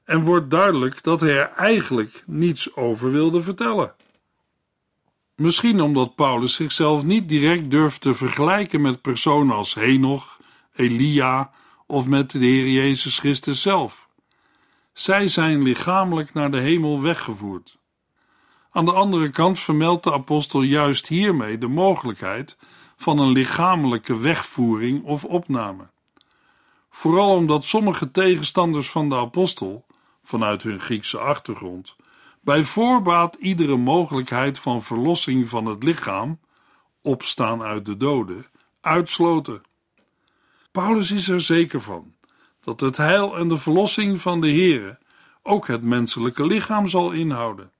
En 0.04 0.20
wordt 0.20 0.50
duidelijk 0.50 1.02
dat 1.02 1.20
hij 1.20 1.38
er 1.38 1.52
eigenlijk 1.56 2.22
niets 2.26 2.76
over 2.76 3.10
wilde 3.10 3.42
vertellen. 3.42 3.94
Misschien 5.36 5.80
omdat 5.80 6.14
Paulus 6.14 6.54
zichzelf 6.54 7.04
niet 7.04 7.28
direct 7.28 7.70
durft 7.70 8.00
te 8.00 8.14
vergelijken 8.14 8.80
met 8.80 9.00
personen 9.00 9.56
als 9.56 9.74
Henoch, 9.74 10.40
Elia 10.74 11.50
of 11.86 12.06
met 12.06 12.30
de 12.30 12.38
Heer 12.38 12.68
Jezus 12.68 13.18
Christus 13.18 13.62
zelf. 13.62 14.08
Zij 14.92 15.28
zijn 15.28 15.62
lichamelijk 15.62 16.34
naar 16.34 16.50
de 16.50 16.58
hemel 16.58 17.00
weggevoerd. 17.00 17.78
Aan 18.70 18.84
de 18.84 18.92
andere 18.92 19.28
kant 19.28 19.58
vermeldt 19.58 20.04
de 20.04 20.12
apostel 20.12 20.62
juist 20.62 21.08
hiermee 21.08 21.58
de 21.58 21.68
mogelijkheid 21.68 22.56
van 23.02 23.18
een 23.18 23.32
lichamelijke 23.32 24.18
wegvoering 24.18 25.04
of 25.04 25.24
opname. 25.24 25.90
Vooral 26.90 27.34
omdat 27.34 27.64
sommige 27.64 28.10
tegenstanders 28.10 28.90
van 28.90 29.08
de 29.08 29.16
apostel, 29.16 29.86
vanuit 30.22 30.62
hun 30.62 30.80
Griekse 30.80 31.18
achtergrond, 31.18 31.96
bij 32.40 32.64
voorbaat 32.64 33.34
iedere 33.34 33.76
mogelijkheid 33.76 34.58
van 34.58 34.82
verlossing 34.82 35.48
van 35.48 35.66
het 35.66 35.82
lichaam, 35.82 36.38
opstaan 37.02 37.62
uit 37.62 37.86
de 37.86 37.96
doden, 37.96 38.46
uitsloten. 38.80 39.62
Paulus 40.72 41.10
is 41.10 41.28
er 41.28 41.40
zeker 41.40 41.80
van 41.80 42.14
dat 42.60 42.80
het 42.80 42.96
heil 42.96 43.36
en 43.36 43.48
de 43.48 43.58
verlossing 43.58 44.20
van 44.20 44.40
de 44.40 44.52
Here 44.52 44.98
ook 45.42 45.66
het 45.66 45.84
menselijke 45.84 46.46
lichaam 46.46 46.86
zal 46.86 47.10
inhouden. 47.10 47.70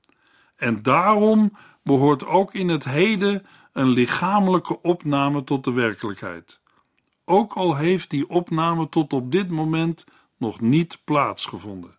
En 0.57 0.83
daarom 0.83 1.57
behoort 1.83 2.27
ook 2.27 2.55
in 2.55 2.69
het 2.69 2.85
heden 2.85 3.47
een 3.73 3.89
lichamelijke 3.89 4.83
opname 4.83 5.45
tot 5.45 5.65
de 5.65 5.73
werkelijkheid. 5.73 6.61
Ook 7.25 7.53
al 7.53 7.77
heeft 7.77 8.11
die 8.11 8.29
opname 8.29 8.89
tot 8.89 9.13
op 9.13 9.33
dit 9.33 9.51
moment 9.51 10.05
nog 10.37 10.61
niet 10.61 11.01
plaatsgevonden. 11.05 11.99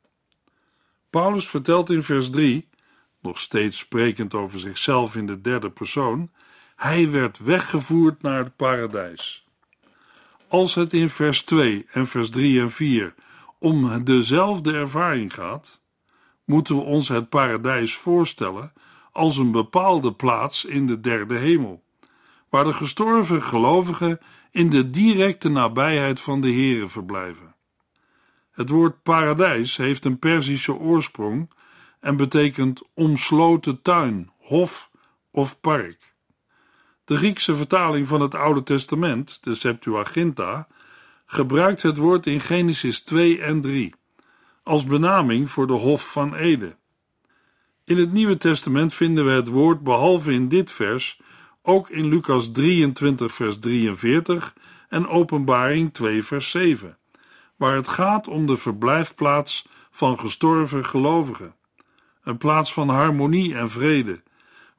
Paulus 1.10 1.48
vertelt 1.48 1.89
in 1.89 2.03
vers 2.03 2.30
3, 2.30 2.70
nog 3.22 3.39
steeds 3.39 3.77
sprekend 3.77 4.34
over 4.34 4.60
zichzelf 4.60 5.15
in 5.15 5.27
de 5.27 5.42
derde 5.42 5.70
persoon, 5.70 6.32
hij 6.75 7.12
werd 7.12 7.38
weggevoerd 7.38 8.22
naar 8.22 8.38
het 8.38 8.56
paradijs. 8.56 9.48
Als 10.48 10.75
het 10.75 10.94
in 10.94 11.10
vers 11.10 11.44
2 11.44 11.86
en 11.92 12.08
vers 12.08 12.30
3 12.30 12.60
en 12.60 12.72
4 12.72 13.13
om 13.60 14.03
dezelfde 14.03 14.74
ervaring 14.74 15.34
gaat, 15.34 15.82
moeten 16.46 16.75
we 16.75 16.82
ons 16.82 17.08
het 17.08 17.30
paradijs 17.30 17.96
voorstellen 17.96 18.74
als 19.13 19.38
een 19.38 19.51
bepaalde 19.51 20.13
plaats 20.13 20.65
in 20.65 20.88
de 20.88 21.00
derde 21.00 21.36
hemel, 21.36 21.84
waar 22.50 22.63
de 22.63 22.74
gestorven 22.74 23.43
gelovigen 23.43 24.20
in 24.51 24.70
de 24.70 24.89
directe 24.89 25.50
nabijheid 25.50 26.20
van 26.20 26.41
de 26.41 26.53
Here 26.53 26.88
verblijven. 26.88 27.55
Het 28.51 28.70
woord 28.70 29.03
paradijs 29.03 29.77
heeft 29.77 30.05
een 30.05 30.20
Perzische 30.20 30.74
oorsprong 30.74 31.50
en 32.00 32.15
betekent 32.15 32.82
omsloten 32.93 33.82
tuin, 33.82 34.32
hof 34.38 34.89
of 35.32 35.60
park. 35.60 36.13
De 37.05 37.17
Griekse 37.17 37.55
vertaling 37.55 38.08
van 38.08 38.22
het 38.22 38.36
Oude 38.36 38.63
Testament, 38.63 39.43
de 39.43 39.53
Septuaginta, 39.53 40.67
gebruikt 41.25 41.82
het 41.82 41.98
woord 41.98 42.27
in 42.27 42.39
Genesis 42.39 43.01
2 43.01 43.41
en 43.41 43.62
3 43.62 43.93
als 44.63 44.86
benaming 44.86 45.50
voor 45.50 45.67
de 45.67 45.74
Hof 45.74 46.12
van 46.12 46.36
Ede. 46.36 46.75
In 47.85 47.97
het 47.97 48.11
Nieuwe 48.11 48.37
Testament 48.37 48.93
vinden 48.93 49.25
we 49.25 49.31
het 49.31 49.47
woord 49.47 49.83
behalve 49.83 50.31
in 50.31 50.47
dit 50.47 50.71
vers 50.71 51.19
ook 51.61 51.89
in 51.89 52.05
Lucas 52.05 52.51
23, 52.51 53.33
vers 53.33 53.59
43 53.59 54.53
en 54.89 55.07
Openbaring 55.07 55.93
2, 55.93 56.23
vers 56.23 56.49
7, 56.49 56.97
waar 57.55 57.75
het 57.75 57.87
gaat 57.87 58.27
om 58.27 58.45
de 58.45 58.55
verblijfplaats 58.55 59.67
van 59.91 60.19
gestorven 60.19 60.85
gelovigen, 60.85 61.55
een 62.23 62.37
plaats 62.37 62.73
van 62.73 62.89
harmonie 62.89 63.55
en 63.55 63.69
vrede 63.69 64.21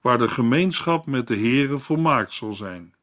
waar 0.00 0.18
de 0.18 0.28
gemeenschap 0.28 1.06
met 1.06 1.26
de 1.26 1.36
Heere 1.36 1.78
volmaakt 1.78 2.32
zal 2.32 2.52
zijn. 2.52 2.94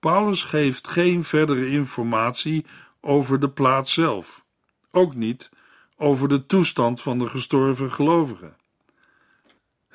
Paulus 0.00 0.42
geeft 0.42 0.88
geen 0.88 1.24
verdere 1.24 1.68
informatie 1.68 2.66
over 3.00 3.40
de 3.40 3.50
plaats 3.50 3.92
zelf, 3.92 4.44
ook 4.90 5.14
niet 5.14 5.50
over 5.96 6.28
de 6.28 6.46
toestand 6.46 7.02
van 7.02 7.18
de 7.18 7.26
gestorven 7.26 7.92
gelovigen. 7.92 8.56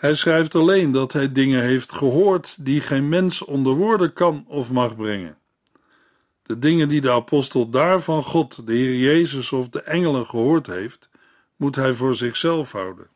Hij 0.01 0.15
schrijft 0.15 0.55
alleen 0.55 0.91
dat 0.91 1.13
hij 1.13 1.31
dingen 1.31 1.61
heeft 1.61 1.93
gehoord 1.93 2.65
die 2.65 2.81
geen 2.81 3.09
mens 3.09 3.43
onder 3.43 3.73
woorden 3.73 4.13
kan 4.13 4.45
of 4.47 4.71
mag 4.71 4.95
brengen. 4.95 5.37
De 6.43 6.59
dingen 6.59 6.89
die 6.89 7.01
de 7.01 7.11
apostel 7.11 7.69
daar 7.69 8.01
van 8.01 8.23
God, 8.23 8.67
de 8.67 8.73
Heer 8.73 8.97
Jezus 8.97 9.51
of 9.51 9.69
de 9.69 9.81
engelen 9.81 10.25
gehoord 10.25 10.67
heeft, 10.67 11.09
moet 11.55 11.75
hij 11.75 11.93
voor 11.93 12.15
zichzelf 12.15 12.71
houden. 12.71 13.07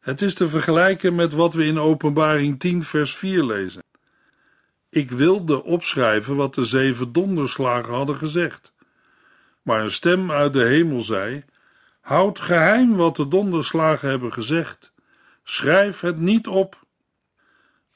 Het 0.00 0.22
is 0.22 0.34
te 0.34 0.48
vergelijken 0.48 1.14
met 1.14 1.32
wat 1.32 1.54
we 1.54 1.64
in 1.64 1.78
Openbaring 1.78 2.60
10, 2.60 2.82
vers 2.82 3.16
4 3.16 3.44
lezen. 3.44 3.82
Ik 4.88 5.10
wilde 5.10 5.62
opschrijven 5.62 6.36
wat 6.36 6.54
de 6.54 6.64
zeven 6.64 7.12
donderslagen 7.12 7.94
hadden 7.94 8.16
gezegd. 8.16 8.72
Maar 9.62 9.82
een 9.82 9.90
stem 9.90 10.30
uit 10.30 10.52
de 10.52 10.64
hemel 10.64 11.00
zei: 11.00 11.44
Houd 12.00 12.40
geheim 12.40 12.96
wat 12.96 13.16
de 13.16 13.28
donderslagen 13.28 14.08
hebben 14.08 14.32
gezegd. 14.32 14.94
Schrijf 15.48 16.00
het 16.00 16.18
niet 16.18 16.46
op. 16.46 16.84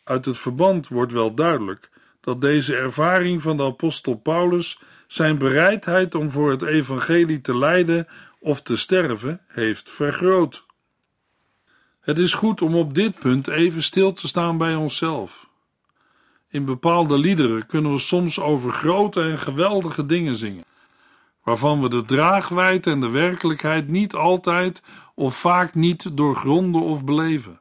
Uit 0.04 0.25
het 0.25 0.38
verband 0.38 0.88
wordt 0.88 1.12
wel 1.12 1.35
duidelijk 1.35 1.90
dat 2.21 2.40
deze 2.40 2.76
ervaring 2.76 3.42
van 3.42 3.57
de 3.57 3.62
apostel 3.62 4.14
Paulus 4.14 4.80
zijn 5.07 5.38
bereidheid 5.38 6.14
om 6.14 6.30
voor 6.30 6.50
het 6.50 6.62
evangelie 6.62 7.40
te 7.40 7.57
lijden 7.57 8.07
of 8.38 8.62
te 8.62 8.76
sterven 8.76 9.40
heeft 9.47 9.90
vergroot. 9.90 10.64
Het 12.00 12.19
is 12.19 12.35
goed 12.35 12.62
om 12.62 12.75
op 12.75 12.95
dit 12.95 13.19
punt 13.19 13.49
even 13.49 13.83
stil 13.83 14.12
te 14.12 14.26
staan 14.28 14.59
bij 14.59 14.75
onszelf. 14.75 15.49
In 16.49 16.64
bepaalde 16.64 17.19
liederen 17.19 17.66
kunnen 17.66 17.92
we 17.92 17.99
soms 17.99 18.40
over 18.40 18.73
grote 18.73 19.23
en 19.23 19.38
geweldige 19.38 20.07
dingen 20.07 20.37
zingen, 20.37 20.64
waarvan 21.45 21.83
we 21.83 21.88
de 21.88 22.04
draagwijd 22.04 22.87
en 22.87 23.00
de 23.00 23.09
werkelijkheid 23.09 23.88
niet 23.88 24.14
altijd 24.14 24.83
of 25.21 25.37
vaak 25.37 25.75
niet 25.75 26.17
doorgronden 26.17 26.81
of 26.83 27.05
beleven. 27.05 27.61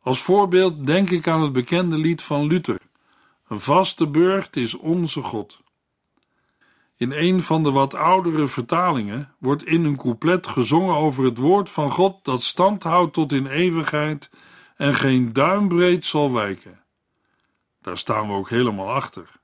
Als 0.00 0.22
voorbeeld 0.22 0.86
denk 0.86 1.10
ik 1.10 1.28
aan 1.28 1.42
het 1.42 1.52
bekende 1.52 1.98
lied 1.98 2.22
van 2.22 2.46
Luther: 2.46 2.80
Een 3.48 3.60
vaste 3.60 4.06
burcht 4.06 4.56
is 4.56 4.74
onze 4.74 5.22
God. 5.22 5.60
In 6.96 7.12
een 7.12 7.42
van 7.42 7.62
de 7.62 7.70
wat 7.70 7.94
oudere 7.94 8.46
vertalingen 8.46 9.34
wordt 9.38 9.64
in 9.64 9.84
een 9.84 9.96
couplet 9.96 10.46
gezongen 10.46 10.94
over 10.94 11.24
het 11.24 11.38
woord 11.38 11.70
van 11.70 11.90
God 11.90 12.24
dat 12.24 12.42
stand 12.42 12.82
houdt 12.82 13.12
tot 13.12 13.32
in 13.32 13.46
eeuwigheid 13.46 14.30
en 14.76 14.94
geen 14.94 15.32
duimbreed 15.32 16.06
zal 16.06 16.32
wijken. 16.32 16.84
Daar 17.82 17.98
staan 17.98 18.26
we 18.26 18.32
ook 18.32 18.48
helemaal 18.48 18.90
achter. 18.90 19.40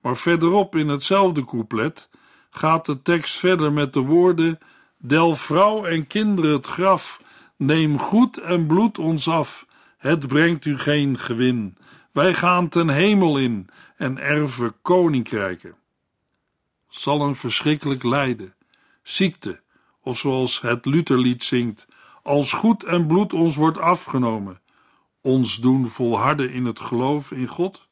Maar 0.00 0.16
verderop 0.16 0.76
in 0.76 0.88
hetzelfde 0.88 1.44
couplet 1.44 2.08
gaat 2.50 2.86
de 2.86 3.02
tekst 3.02 3.38
verder 3.38 3.72
met 3.72 3.92
de 3.92 4.00
woorden: 4.00 4.58
Del 5.02 5.36
vrouw 5.36 5.84
en 5.84 6.06
kinderen 6.06 6.52
het 6.52 6.66
graf, 6.66 7.20
neem 7.56 7.98
goed 7.98 8.36
en 8.36 8.66
bloed 8.66 8.98
ons 8.98 9.28
af, 9.28 9.66
Het 9.96 10.26
brengt 10.26 10.64
u 10.64 10.78
geen 10.78 11.18
gewin. 11.18 11.76
Wij 12.12 12.34
gaan 12.34 12.68
ten 12.68 12.88
hemel 12.88 13.38
in 13.38 13.68
en 13.96 14.18
erven 14.18 14.74
koninkrijken. 14.82 15.74
Zal 16.88 17.22
een 17.22 17.34
verschrikkelijk 17.34 18.02
lijden, 18.02 18.54
ziekte, 19.02 19.60
of 20.02 20.18
zoals 20.18 20.60
het 20.60 20.84
Lutherlied 20.84 21.44
zingt, 21.44 21.86
als 22.22 22.52
goed 22.52 22.84
en 22.84 23.06
bloed 23.06 23.32
ons 23.32 23.56
wordt 23.56 23.78
afgenomen, 23.78 24.60
ons 25.20 25.56
doen 25.56 25.86
volharden 25.86 26.52
in 26.52 26.64
het 26.64 26.80
geloof 26.80 27.30
in 27.30 27.46
God? 27.46 27.88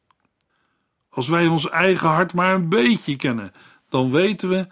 Als 1.11 1.29
wij 1.29 1.47
ons 1.47 1.69
eigen 1.69 2.09
hart 2.09 2.35
maar 2.35 2.55
een 2.55 2.69
beetje 2.69 3.17
kennen, 3.17 3.53
dan 3.89 4.11
weten 4.11 4.49
we 4.49 4.67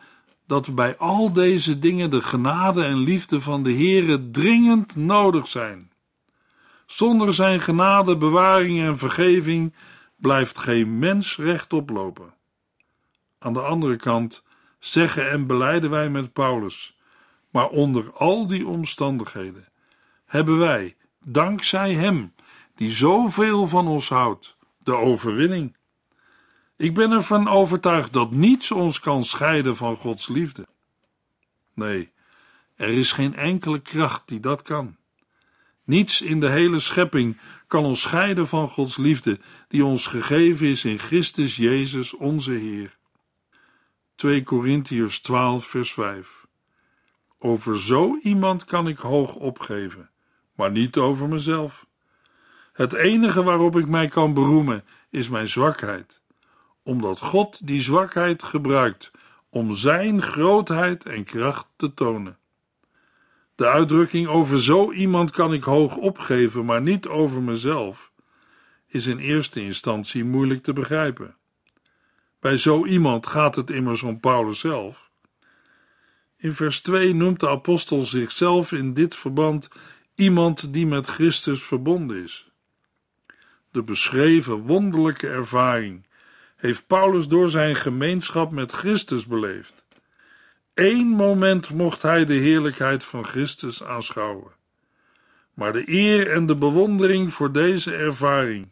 dat 0.47 0.67
we 0.67 0.73
bij 0.73 0.97
al 0.97 1.33
deze 1.33 1.79
dingen 1.79 2.11
de 2.11 2.21
genade 2.21 2.85
en 2.85 2.99
liefde 2.99 3.41
van 3.41 3.63
de 3.63 3.73
Heere 3.73 4.31
dringend 4.31 4.97
nodig 4.97 5.47
zijn. 5.47 5.93
Zonder 6.87 7.35
zijn 7.35 7.61
genade, 7.61 8.17
bewaring 8.17 8.81
en 8.81 8.99
vergeving 8.99 9.75
blijft 10.17 10.59
geen 10.59 10.99
mens 10.99 11.37
rechtop 11.37 11.91
lopen. 11.91 12.35
Aan 13.39 13.53
de 13.53 13.61
andere 13.61 13.97
kant 13.97 14.43
zeggen 14.79 15.31
en 15.31 15.47
beleiden 15.47 15.91
wij 15.91 16.11
met 16.11 16.33
Paulus, 16.33 16.97
maar 17.51 17.69
onder 17.69 18.13
al 18.13 18.47
die 18.47 18.67
omstandigheden 18.67 19.69
hebben 20.27 20.59
wij, 20.59 20.97
dankzij 21.25 21.95
Hem, 21.95 22.35
die 22.75 22.91
zoveel 22.91 23.67
van 23.67 23.89
ons 23.89 24.09
houdt, 24.09 24.57
de 24.79 24.95
overwinning. 24.95 25.77
Ik 26.77 26.95
ben 26.95 27.11
ervan 27.11 27.49
overtuigd 27.49 28.13
dat 28.13 28.31
niets 28.31 28.71
ons 28.71 29.01
kan 29.01 29.25
scheiden 29.25 29.77
van 29.77 29.97
Gods 29.97 30.29
liefde. 30.29 30.67
Nee, 31.75 32.13
er 32.75 32.89
is 32.89 33.13
geen 33.13 33.35
enkele 33.35 33.81
kracht 33.81 34.29
die 34.29 34.41
dat 34.41 34.63
kan. 34.63 34.97
Niets 35.85 36.21
in 36.21 36.41
de 36.41 36.49
hele 36.49 36.79
schepping 36.79 37.39
kan 37.67 37.85
ons 37.85 38.01
scheiden 38.01 38.49
van 38.49 38.69
Gods 38.69 38.97
liefde, 38.97 39.39
die 39.69 39.85
ons 39.85 40.07
gegeven 40.07 40.67
is 40.67 40.85
in 40.85 40.99
Christus 40.99 41.57
Jezus 41.57 42.13
onze 42.13 42.51
Heer. 42.51 42.97
2 44.15 44.43
Korintiërs 44.43 45.21
12, 45.21 45.67
vers 45.67 45.93
5. 45.93 46.47
Over 47.39 47.81
zo 47.81 48.19
iemand 48.23 48.65
kan 48.65 48.89
ik 48.89 48.99
hoog 48.99 49.35
opgeven, 49.35 50.11
maar 50.55 50.71
niet 50.71 50.97
over 50.97 51.29
mezelf. 51.29 51.87
Het 52.73 52.93
enige 52.93 53.43
waarop 53.43 53.77
ik 53.77 53.87
mij 53.87 54.09
kan 54.09 54.35
beroemen 54.35 54.85
is 55.11 55.29
mijn 55.29 55.49
zwakheid, 55.49 56.21
omdat 56.87 57.21
God 57.21 57.67
die 57.67 57.81
zwakheid 57.81 58.43
gebruikt 58.43 59.11
om 59.49 59.75
Zijn 59.75 60.23
grootheid 60.23 61.07
en 61.07 61.25
kracht 61.25 61.67
te 61.77 61.95
tonen. 61.95 62.39
De 63.55 63.67
uitdrukking 63.67 64.27
over 64.29 64.63
zo 64.63 64.93
iemand 64.93 65.31
kan 65.31 65.53
ik 65.53 65.63
hoog 65.63 65.97
opgeven, 65.97 66.65
maar 66.65 66.83
niet 66.83 67.07
over 67.07 67.43
mezelf, 67.43 68.13
is 68.87 69.07
in 69.07 69.19
eerste 69.19 69.61
instantie 69.61 70.25
moeilijk 70.25 70.63
te 70.63 70.73
begrijpen. 70.73 71.37
Bij 72.41 72.57
zo 72.57 72.85
iemand 72.85 73.27
gaat 73.27 73.55
het 73.55 73.71
immers 73.71 74.03
om 74.03 74.21
Paulus 74.21 74.59
zelf. 74.59 75.11
In 76.37 76.53
vers 76.53 76.81
2 76.81 77.15
noemt 77.15 77.41
de 77.41 77.49
apostel 77.49 78.03
zichzelf 78.03 78.73
in 78.73 78.95
dit 78.95 79.17
verband 79.17 79.69
iemand 80.15 80.73
die 80.73 80.87
met 80.87 81.07
Christus 81.07 81.63
verbonden 81.63 82.23
is. 82.23 82.51
De 83.71 83.83
beschreven 83.83 84.57
wonderlijke 84.57 85.29
ervaring 85.29 86.07
heeft 86.57 86.87
Paulus 86.87 87.29
door 87.29 87.51
zijn 87.51 87.75
gemeenschap 87.75 88.51
met 88.51 88.73
Christus 88.73 89.27
beleefd. 89.27 89.85
Eén 90.75 91.07
moment 91.07 91.71
mocht 91.71 92.03
hij 92.03 92.25
de 92.25 92.35
heerlijkheid 92.35 93.05
van 93.05 93.25
Christus 93.25 93.85
aanschouwen. 93.85 94.53
Maar 95.55 95.73
de 95.73 95.83
eer 95.91 96.31
en 96.31 96.47
de 96.47 96.55
bewondering 96.55 97.33
voor 97.33 97.53
deze 97.53 97.95
ervaring 97.95 98.69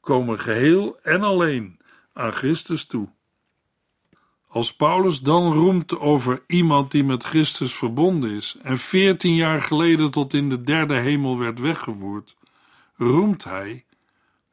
komen 0.00 0.40
geheel 0.40 0.98
en 1.02 1.22
alleen 1.22 1.78
aan 2.12 2.32
Christus 2.32 2.86
toe. 2.86 3.08
Als 4.48 4.76
Paulus 4.76 5.20
dan 5.20 5.52
roemt 5.52 5.98
over 5.98 6.42
iemand 6.46 6.90
die 6.90 7.04
met 7.04 7.24
Christus 7.24 7.74
verbonden 7.74 8.30
is 8.30 8.56
en 8.62 8.78
veertien 8.78 9.34
jaar 9.34 9.62
geleden 9.62 10.10
tot 10.10 10.34
in 10.34 10.48
de 10.48 10.62
derde 10.62 10.94
hemel 10.94 11.38
werd 11.38 11.58
weggevoerd, 11.58 12.36
roemt 12.96 13.44
hij, 13.44 13.84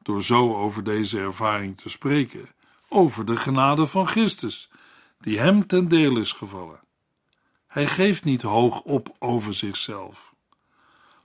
door 0.02 0.24
zo 0.24 0.56
over 0.56 0.84
deze 0.84 1.20
ervaring 1.20 1.78
te 1.78 1.90
spreken, 1.90 2.50
over 2.94 3.26
de 3.26 3.36
genade 3.36 3.86
van 3.88 4.08
Christus, 4.08 4.70
die 5.20 5.40
hem 5.40 5.68
ten 5.68 5.88
deel 5.88 6.18
is 6.18 6.32
gevallen. 6.32 6.80
Hij 7.68 7.88
geeft 7.88 8.24
niet 8.24 8.42
hoog 8.42 8.82
op 8.82 9.16
over 9.20 9.54
zichzelf. 9.54 10.34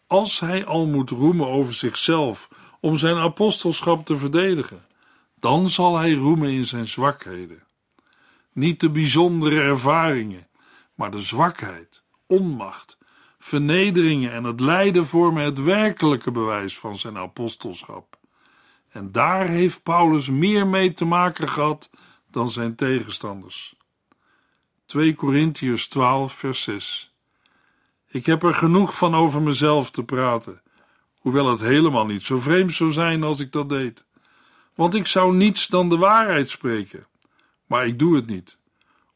Als 0.07 0.41
hij 0.41 0.65
al 0.65 0.87
moet 0.87 1.11
roemen 1.11 1.47
over 1.47 1.75
zichzelf 1.75 2.49
om 2.81 2.97
zijn 2.97 3.17
apostelschap 3.17 4.07
te 4.07 4.17
verdedigen, 4.17 4.85
dan 5.41 5.71
zal 5.71 5.97
hij 5.97 6.13
roemen 6.13 6.51
in 6.51 6.67
zijn 6.67 6.89
zwakheden. 6.89 7.63
Niet 8.53 8.81
de 8.81 8.91
bijzondere 8.91 9.61
ervaringen, 9.61 10.47
maar 10.95 11.11
de 11.11 11.21
zwakheid, 11.21 12.03
onmacht, 12.27 12.99
vernederingen 13.39 14.33
en 14.33 14.45
het 14.45 14.61
lijden 14.61 15.07
vormen 15.07 15.45
het 15.45 15.63
werkelijke 15.63 16.31
bewijs 16.31 16.79
van 16.79 16.99
zijn 16.99 17.17
apostelschap. 17.17 18.16
En 18.97 19.13
daar 19.13 19.49
heeft 19.49 19.83
Paulus 19.83 20.31
meer 20.31 20.67
mee 20.67 20.95
te 20.95 21.05
maken 21.05 21.49
gehad 21.49 21.91
dan 22.31 22.51
zijn 22.51 22.75
tegenstanders. 22.75 23.75
2 24.87 25.15
Korintiërs 25.15 25.89
12, 25.89 26.33
vers 26.33 26.63
6. 26.63 27.15
Ik 28.09 28.27
heb 28.27 28.43
er 28.43 28.55
genoeg 28.55 28.97
van 28.97 29.15
over 29.15 29.43
mezelf 29.43 29.91
te 29.91 30.05
praten, 30.05 30.63
hoewel 31.19 31.51
het 31.51 31.61
helemaal 31.61 32.07
niet 32.07 32.23
zo 32.23 32.39
vreemd 32.39 32.73
zou 32.73 32.93
zijn 32.93 33.23
als 33.23 33.41
ik 33.41 33.53
dat 33.53 33.69
deed. 33.69 34.05
Want 34.75 34.95
ik 34.95 35.07
zou 35.07 35.35
niets 35.35 35.67
dan 35.67 35.89
de 35.89 35.97
waarheid 35.97 36.51
spreken, 36.51 37.07
maar 37.67 37.87
ik 37.87 37.99
doe 37.99 38.17
het 38.17 38.27
niet, 38.27 38.59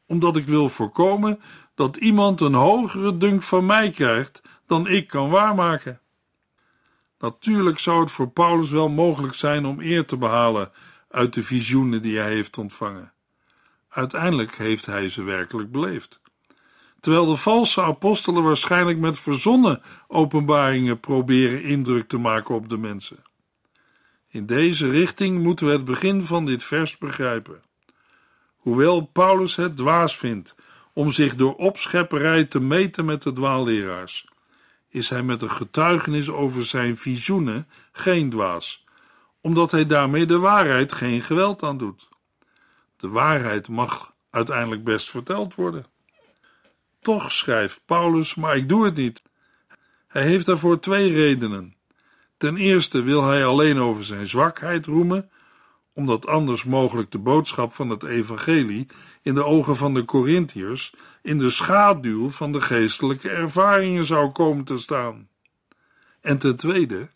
omdat 0.05 0.37
ik 0.37 0.45
wil 0.45 0.69
voorkomen 0.69 1.41
dat 1.75 1.97
iemand 1.97 2.41
een 2.41 2.53
hogere 2.53 3.17
dunk 3.17 3.43
van 3.43 3.65
mij 3.65 3.89
krijgt 3.89 4.41
dan 4.65 4.87
ik 4.87 5.07
kan 5.07 5.29
waarmaken. 5.29 6.01
Natuurlijk 7.21 7.79
zou 7.79 7.99
het 7.99 8.11
voor 8.11 8.29
Paulus 8.29 8.69
wel 8.69 8.89
mogelijk 8.89 9.33
zijn 9.33 9.65
om 9.65 9.79
eer 9.79 10.05
te 10.05 10.17
behalen 10.17 10.71
uit 11.09 11.33
de 11.33 11.43
visioenen 11.43 12.01
die 12.01 12.17
hij 12.17 12.31
heeft 12.31 12.57
ontvangen. 12.57 13.13
Uiteindelijk 13.89 14.55
heeft 14.55 14.85
hij 14.85 15.09
ze 15.09 15.23
werkelijk 15.23 15.71
beleefd. 15.71 16.21
Terwijl 16.99 17.25
de 17.25 17.35
valse 17.35 17.81
apostelen 17.81 18.43
waarschijnlijk 18.43 18.97
met 18.97 19.19
verzonnen 19.19 19.81
openbaringen 20.07 20.99
proberen 20.99 21.63
indruk 21.63 22.07
te 22.07 22.17
maken 22.17 22.55
op 22.55 22.69
de 22.69 22.77
mensen. 22.77 23.23
In 24.27 24.45
deze 24.45 24.89
richting 24.89 25.43
moeten 25.43 25.65
we 25.65 25.71
het 25.71 25.85
begin 25.85 26.23
van 26.23 26.45
dit 26.45 26.63
vers 26.63 26.97
begrijpen. 26.97 27.61
Hoewel 28.55 29.01
Paulus 29.01 29.55
het 29.55 29.77
dwaas 29.77 30.17
vindt 30.17 30.55
om 30.93 31.11
zich 31.11 31.35
door 31.35 31.55
opschepperij 31.55 32.45
te 32.45 32.59
meten 32.59 33.05
met 33.05 33.21
de 33.23 33.33
dwaalleraars, 33.33 34.25
is 34.91 35.09
hij 35.09 35.23
met 35.23 35.41
een 35.41 35.51
getuigenis 35.51 36.29
over 36.29 36.65
zijn 36.65 36.97
visioenen 36.97 37.67
geen 37.91 38.29
dwaas, 38.29 38.85
omdat 39.41 39.71
hij 39.71 39.85
daarmee 39.85 40.25
de 40.25 40.37
waarheid 40.37 40.93
geen 40.93 41.21
geweld 41.21 41.63
aan 41.63 41.77
doet. 41.77 42.09
De 42.97 43.09
waarheid 43.09 43.67
mag 43.67 44.13
uiteindelijk 44.29 44.83
best 44.83 45.09
verteld 45.09 45.55
worden. 45.55 45.85
Toch 46.99 47.31
schrijft 47.31 47.81
Paulus, 47.85 48.35
maar 48.35 48.55
ik 48.55 48.69
doe 48.69 48.85
het 48.85 48.95
niet. 48.95 49.23
Hij 50.07 50.23
heeft 50.23 50.45
daarvoor 50.45 50.79
twee 50.79 51.11
redenen. 51.11 51.75
Ten 52.37 52.57
eerste 52.57 53.01
wil 53.01 53.23
hij 53.23 53.45
alleen 53.45 53.79
over 53.79 54.03
zijn 54.03 54.27
zwakheid 54.27 54.85
roemen, 54.85 55.29
omdat 55.93 56.27
anders 56.27 56.63
mogelijk 56.63 57.11
de 57.11 57.17
boodschap 57.17 57.73
van 57.73 57.89
het 57.89 58.03
evangelie 58.03 58.87
in 59.21 59.33
de 59.33 59.45
ogen 59.45 59.75
van 59.75 59.93
de 59.93 60.05
Corinthiërs 60.05 60.93
in 61.21 61.37
de 61.37 61.49
schaduw 61.49 62.29
van 62.29 62.51
de 62.51 62.61
geestelijke 62.61 63.29
ervaringen 63.29 64.03
zou 64.03 64.31
komen 64.31 64.63
te 64.63 64.77
staan. 64.77 65.27
En 66.21 66.37
ten 66.37 66.55
tweede 66.55 67.09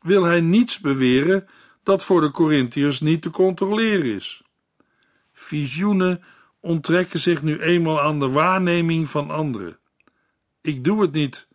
wil 0.00 0.24
hij 0.24 0.40
niets 0.40 0.80
beweren 0.80 1.48
dat 1.82 2.04
voor 2.04 2.20
de 2.20 2.30
Corinthiërs 2.30 3.00
niet 3.00 3.22
te 3.22 3.30
controleren 3.30 4.14
is. 4.14 4.42
Visioenen 5.32 6.22
onttrekken 6.60 7.18
zich 7.18 7.42
nu 7.42 7.60
eenmaal 7.60 8.00
aan 8.00 8.18
de 8.18 8.28
waarneming 8.28 9.08
van 9.08 9.30
anderen. 9.30 9.78
Ik 10.60 10.84
doe 10.84 11.02
het 11.02 11.12
niet 11.12 11.48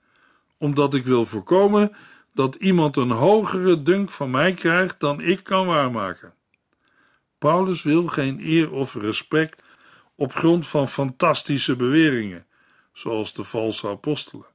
omdat 0.58 0.94
ik 0.94 1.06
wil 1.06 1.26
voorkomen 1.26 1.96
dat 2.34 2.56
iemand 2.56 2.96
een 2.96 3.12
hogere 3.12 3.82
dunk 3.82 4.10
van 4.10 4.32
mij 4.32 4.54
krijgt 4.54 5.00
dan 5.00 5.22
ik 5.22 5.44
kan 5.44 5.66
waarmaken. 5.66 6.34
Paulus 7.38 7.84
wil 7.84 8.08
geen 8.08 8.40
eer 8.42 8.72
of 8.72 8.96
respect 8.96 9.64
op 10.16 10.34
grond 10.34 10.68
van 10.68 10.88
fantastische 10.88 11.76
beweringen, 11.76 12.46
zoals 12.94 13.34
de 13.34 13.44
valse 13.44 13.88
apostelen. 13.88 14.46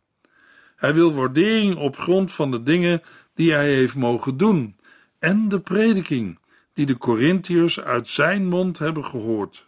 Hij 0.77 0.95
wil 0.95 1.13
waardering 1.13 1.77
op 1.77 1.97
grond 1.97 2.33
van 2.33 2.51
de 2.51 2.63
dingen 2.63 3.03
die 3.35 3.53
hij 3.53 3.73
heeft 3.73 3.95
mogen 3.95 4.37
doen 4.37 4.77
en 5.19 5.49
de 5.49 5.61
prediking 5.61 6.39
die 6.75 6.87
de 6.87 6.97
Corinthiërs 6.99 7.81
uit 7.81 8.09
zijn 8.09 8.47
mond 8.47 8.79
hebben 8.79 9.05
gehoord. 9.05 9.67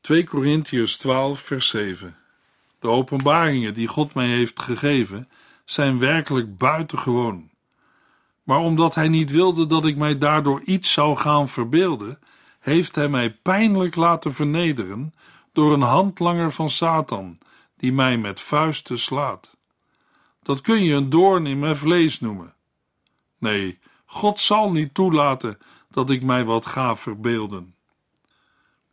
2 0.00 0.24
Corinthiërs 0.24 0.96
12, 0.96 1.40
vers 1.40 1.68
7. 1.68 2.16
De 2.80 2.88
openbaringen 2.88 3.74
die 3.74 3.88
God 3.88 4.14
mij 4.14 4.26
heeft 4.26 4.60
gegeven 4.60 5.28
zijn 5.64 5.98
werkelijk 5.98 6.56
buitengewoon. 6.56 7.50
Maar 8.42 8.58
omdat 8.58 8.94
hij 8.94 9.08
niet 9.08 9.30
wilde 9.30 9.66
dat 9.66 9.86
ik 9.86 9.96
mij 9.96 10.18
daardoor 10.18 10.62
iets 10.64 10.92
zou 10.92 11.16
gaan 11.16 11.48
verbeelden, 11.48 12.18
heeft 12.66 12.94
hij 12.94 13.08
mij 13.08 13.32
pijnlijk 13.32 13.94
laten 13.94 14.32
vernederen 14.32 15.14
door 15.52 15.72
een 15.72 15.82
handlanger 15.82 16.52
van 16.52 16.70
Satan, 16.70 17.38
die 17.76 17.92
mij 17.92 18.18
met 18.18 18.40
vuisten 18.40 18.98
slaat. 18.98 19.56
Dat 20.42 20.60
kun 20.60 20.84
je 20.84 20.94
een 20.94 21.10
doorn 21.10 21.46
in 21.46 21.58
mijn 21.58 21.76
vlees 21.76 22.20
noemen. 22.20 22.54
Nee, 23.38 23.78
God 24.06 24.40
zal 24.40 24.72
niet 24.72 24.94
toelaten 24.94 25.58
dat 25.90 26.10
ik 26.10 26.22
mij 26.22 26.44
wat 26.44 26.66
ga 26.66 26.96
verbeelden. 26.96 27.74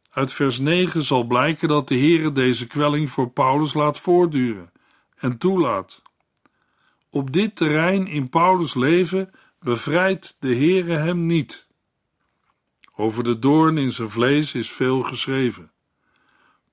Uit 0.09 0.33
vers 0.33 0.59
9 0.59 1.03
zal 1.03 1.23
blijken 1.23 1.67
dat 1.67 1.88
de 1.88 1.97
Heere 1.97 2.31
deze 2.31 2.67
kwelling 2.67 3.12
voor 3.12 3.29
Paulus 3.29 3.73
laat 3.73 3.99
voortduren 3.99 4.71
en 5.15 5.38
toelaat. 5.38 6.01
Op 7.09 7.31
dit 7.31 7.55
terrein 7.55 8.07
in 8.07 8.29
Paulus' 8.29 8.73
leven 8.73 9.31
bevrijdt 9.59 10.38
de 10.39 10.55
Heere 10.55 10.95
hem 10.95 11.25
niet. 11.25 11.62
Over 12.95 13.23
de 13.23 13.39
doorn 13.39 13.77
in 13.77 13.91
zijn 13.91 14.10
vlees 14.10 14.53
is 14.53 14.71
veel 14.71 15.01
geschreven. 15.01 15.71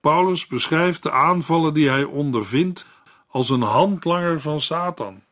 Paulus 0.01 0.47
beschrijft 0.47 1.03
de 1.03 1.11
aanvallen 1.11 1.75
die 1.75 1.89
hij 1.89 2.05
ondervindt 2.05 2.87
als 3.27 3.51
een 3.51 3.63
handlanger 3.63 4.41
van 4.41 4.61
Satan. 4.61 5.23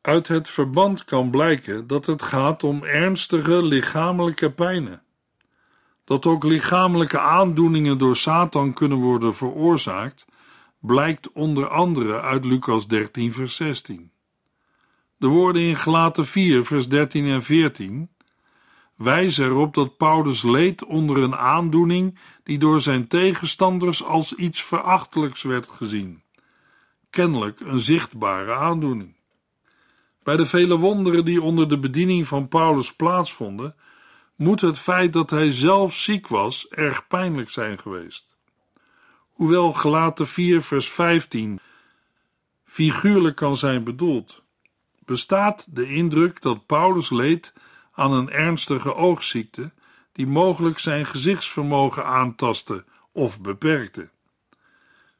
Uit 0.00 0.28
het 0.28 0.48
verband 0.48 1.04
kan 1.04 1.30
blijken 1.30 1.86
dat 1.86 2.06
het 2.06 2.22
gaat 2.22 2.64
om 2.64 2.84
ernstige 2.84 3.62
lichamelijke 3.62 4.50
pijnen. 4.50 5.02
Dat 6.04 6.26
ook 6.26 6.44
lichamelijke 6.44 7.18
aandoeningen 7.18 7.98
door 7.98 8.16
Satan 8.16 8.72
kunnen 8.72 8.98
worden 8.98 9.34
veroorzaakt, 9.34 10.24
blijkt 10.80 11.32
onder 11.32 11.68
andere 11.68 12.20
uit 12.20 12.44
Lucas 12.44 12.86
13, 12.86 13.32
vers 13.32 13.56
16. 13.56 14.10
De 15.16 15.26
woorden 15.26 15.62
in 15.62 15.76
Gelaten 15.76 16.26
4, 16.26 16.64
vers 16.64 16.88
13 16.88 17.26
en 17.26 17.42
14 17.42 18.10
wijzen 19.02 19.44
erop 19.44 19.74
dat 19.74 19.96
Paulus 19.96 20.42
leed 20.42 20.84
onder 20.84 21.18
een 21.18 21.36
aandoening 21.36 22.18
die 22.42 22.58
door 22.58 22.80
zijn 22.80 23.06
tegenstanders 23.06 24.04
als 24.04 24.34
iets 24.34 24.62
verachtelijks 24.62 25.42
werd 25.42 25.68
gezien. 25.68 26.22
Kennelijk 27.10 27.60
een 27.60 27.78
zichtbare 27.78 28.54
aandoening. 28.54 29.14
Bij 30.22 30.36
de 30.36 30.46
vele 30.46 30.76
wonderen 30.76 31.24
die 31.24 31.42
onder 31.42 31.68
de 31.68 31.78
bediening 31.78 32.26
van 32.26 32.48
Paulus 32.48 32.92
plaatsvonden, 32.92 33.74
moet 34.36 34.60
het 34.60 34.78
feit 34.78 35.12
dat 35.12 35.30
hij 35.30 35.50
zelf 35.50 35.94
ziek 35.94 36.28
was 36.28 36.68
erg 36.68 37.06
pijnlijk 37.06 37.50
zijn 37.50 37.78
geweest. 37.78 38.36
Hoewel 39.28 39.72
gelaten 39.72 40.26
4 40.26 40.62
vers 40.62 40.88
15 40.88 41.60
figuurlijk 42.64 43.36
kan 43.36 43.56
zijn 43.56 43.84
bedoeld, 43.84 44.42
bestaat 45.04 45.66
de 45.70 45.88
indruk 45.88 46.42
dat 46.42 46.66
Paulus 46.66 47.10
leed 47.10 47.52
aan 47.92 48.12
een 48.12 48.30
ernstige 48.30 48.94
oogziekte 48.94 49.72
die 50.12 50.26
mogelijk 50.26 50.78
zijn 50.78 51.06
gezichtsvermogen 51.06 52.04
aantastte 52.04 52.84
of 53.12 53.40
beperkte. 53.40 54.08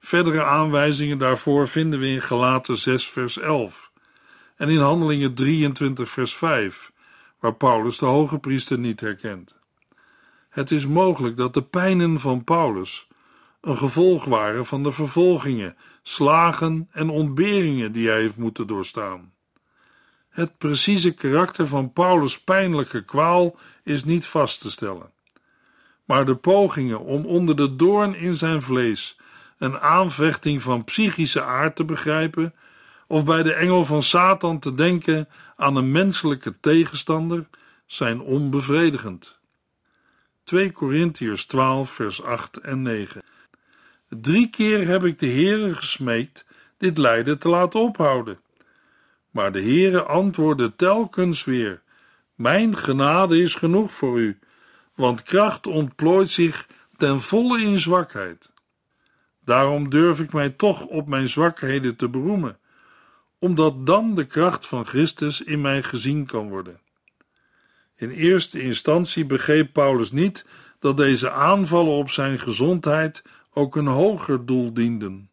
Verdere 0.00 0.44
aanwijzingen 0.44 1.18
daarvoor 1.18 1.68
vinden 1.68 1.98
we 1.98 2.06
in 2.06 2.22
Galaten 2.22 2.76
6 2.76 3.08
vers 3.08 3.38
11 3.38 3.90
en 4.56 4.68
in 4.68 4.80
Handelingen 4.80 5.34
23 5.34 6.10
vers 6.10 6.34
5, 6.34 6.92
waar 7.40 7.54
Paulus 7.54 7.98
de 7.98 8.06
hoge 8.06 8.38
priester 8.38 8.78
niet 8.78 9.00
herkent. 9.00 9.58
Het 10.48 10.70
is 10.70 10.86
mogelijk 10.86 11.36
dat 11.36 11.54
de 11.54 11.62
pijnen 11.62 12.20
van 12.20 12.44
Paulus 12.44 13.08
een 13.60 13.76
gevolg 13.76 14.24
waren 14.24 14.66
van 14.66 14.82
de 14.82 14.90
vervolgingen, 14.90 15.76
slagen 16.02 16.88
en 16.90 17.08
ontberingen 17.10 17.92
die 17.92 18.08
hij 18.08 18.20
heeft 18.20 18.36
moeten 18.36 18.66
doorstaan. 18.66 19.31
Het 20.32 20.58
precieze 20.58 21.14
karakter 21.14 21.66
van 21.66 21.92
Paulus' 21.92 22.40
pijnlijke 22.40 23.04
kwaal 23.04 23.56
is 23.82 24.04
niet 24.04 24.26
vast 24.26 24.60
te 24.60 24.70
stellen. 24.70 25.10
Maar 26.04 26.24
de 26.24 26.34
pogingen 26.34 27.00
om 27.00 27.26
onder 27.26 27.56
de 27.56 27.76
doorn 27.76 28.14
in 28.14 28.34
zijn 28.34 28.62
vlees 28.62 29.18
een 29.58 29.78
aanvechting 29.78 30.62
van 30.62 30.84
psychische 30.84 31.42
aard 31.42 31.76
te 31.76 31.84
begrijpen, 31.84 32.54
of 33.06 33.24
bij 33.24 33.42
de 33.42 33.52
engel 33.52 33.84
van 33.84 34.02
Satan 34.02 34.58
te 34.58 34.74
denken 34.74 35.28
aan 35.56 35.76
een 35.76 35.90
menselijke 35.90 36.60
tegenstander, 36.60 37.48
zijn 37.86 38.20
onbevredigend. 38.20 39.38
2 40.44 40.70
Korintiërs 40.70 41.46
12, 41.46 41.90
vers 41.90 42.22
8 42.22 42.56
en 42.56 42.82
9. 42.82 43.22
Drie 44.08 44.50
keer 44.50 44.86
heb 44.86 45.04
ik 45.04 45.18
de 45.18 45.28
Heere 45.28 45.74
gesmeekt 45.74 46.46
dit 46.78 46.98
lijden 46.98 47.38
te 47.38 47.48
laten 47.48 47.80
ophouden. 47.80 48.38
Maar 49.32 49.52
de 49.52 49.60
Heere 49.60 50.02
antwoordde 50.02 50.76
telkens 50.76 51.44
weer: 51.44 51.82
Mijn 52.34 52.76
genade 52.76 53.42
is 53.42 53.54
genoeg 53.54 53.94
voor 53.94 54.20
u, 54.20 54.38
want 54.94 55.22
kracht 55.22 55.66
ontplooit 55.66 56.30
zich 56.30 56.68
ten 56.96 57.20
volle 57.20 57.60
in 57.60 57.78
zwakheid. 57.78 58.50
Daarom 59.44 59.90
durf 59.90 60.20
ik 60.20 60.32
mij 60.32 60.50
toch 60.50 60.86
op 60.86 61.08
mijn 61.08 61.28
zwakheden 61.28 61.96
te 61.96 62.08
beroemen, 62.08 62.58
omdat 63.38 63.86
dan 63.86 64.14
de 64.14 64.26
kracht 64.26 64.66
van 64.66 64.86
Christus 64.86 65.42
in 65.42 65.60
mij 65.60 65.82
gezien 65.82 66.26
kan 66.26 66.48
worden. 66.48 66.80
In 67.96 68.10
eerste 68.10 68.62
instantie 68.62 69.24
begreep 69.26 69.72
Paulus 69.72 70.12
niet 70.12 70.46
dat 70.78 70.96
deze 70.96 71.30
aanvallen 71.30 71.92
op 71.92 72.10
zijn 72.10 72.38
gezondheid 72.38 73.22
ook 73.52 73.76
een 73.76 73.86
hoger 73.86 74.46
doel 74.46 74.72
dienden. 74.72 75.30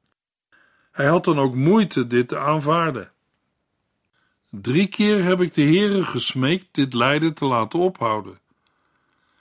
Hij 0.91 1.07
had 1.07 1.25
dan 1.25 1.39
ook 1.39 1.55
moeite 1.55 2.07
dit 2.07 2.27
te 2.27 2.37
aanvaarden. 2.37 3.11
Drie 4.51 4.87
keer 4.87 5.23
heb 5.23 5.41
ik 5.41 5.53
de 5.53 5.61
Heere 5.61 6.03
gesmeekt 6.03 6.67
dit 6.71 6.93
lijden 6.93 7.33
te 7.33 7.45
laten 7.45 7.79
ophouden. 7.79 8.39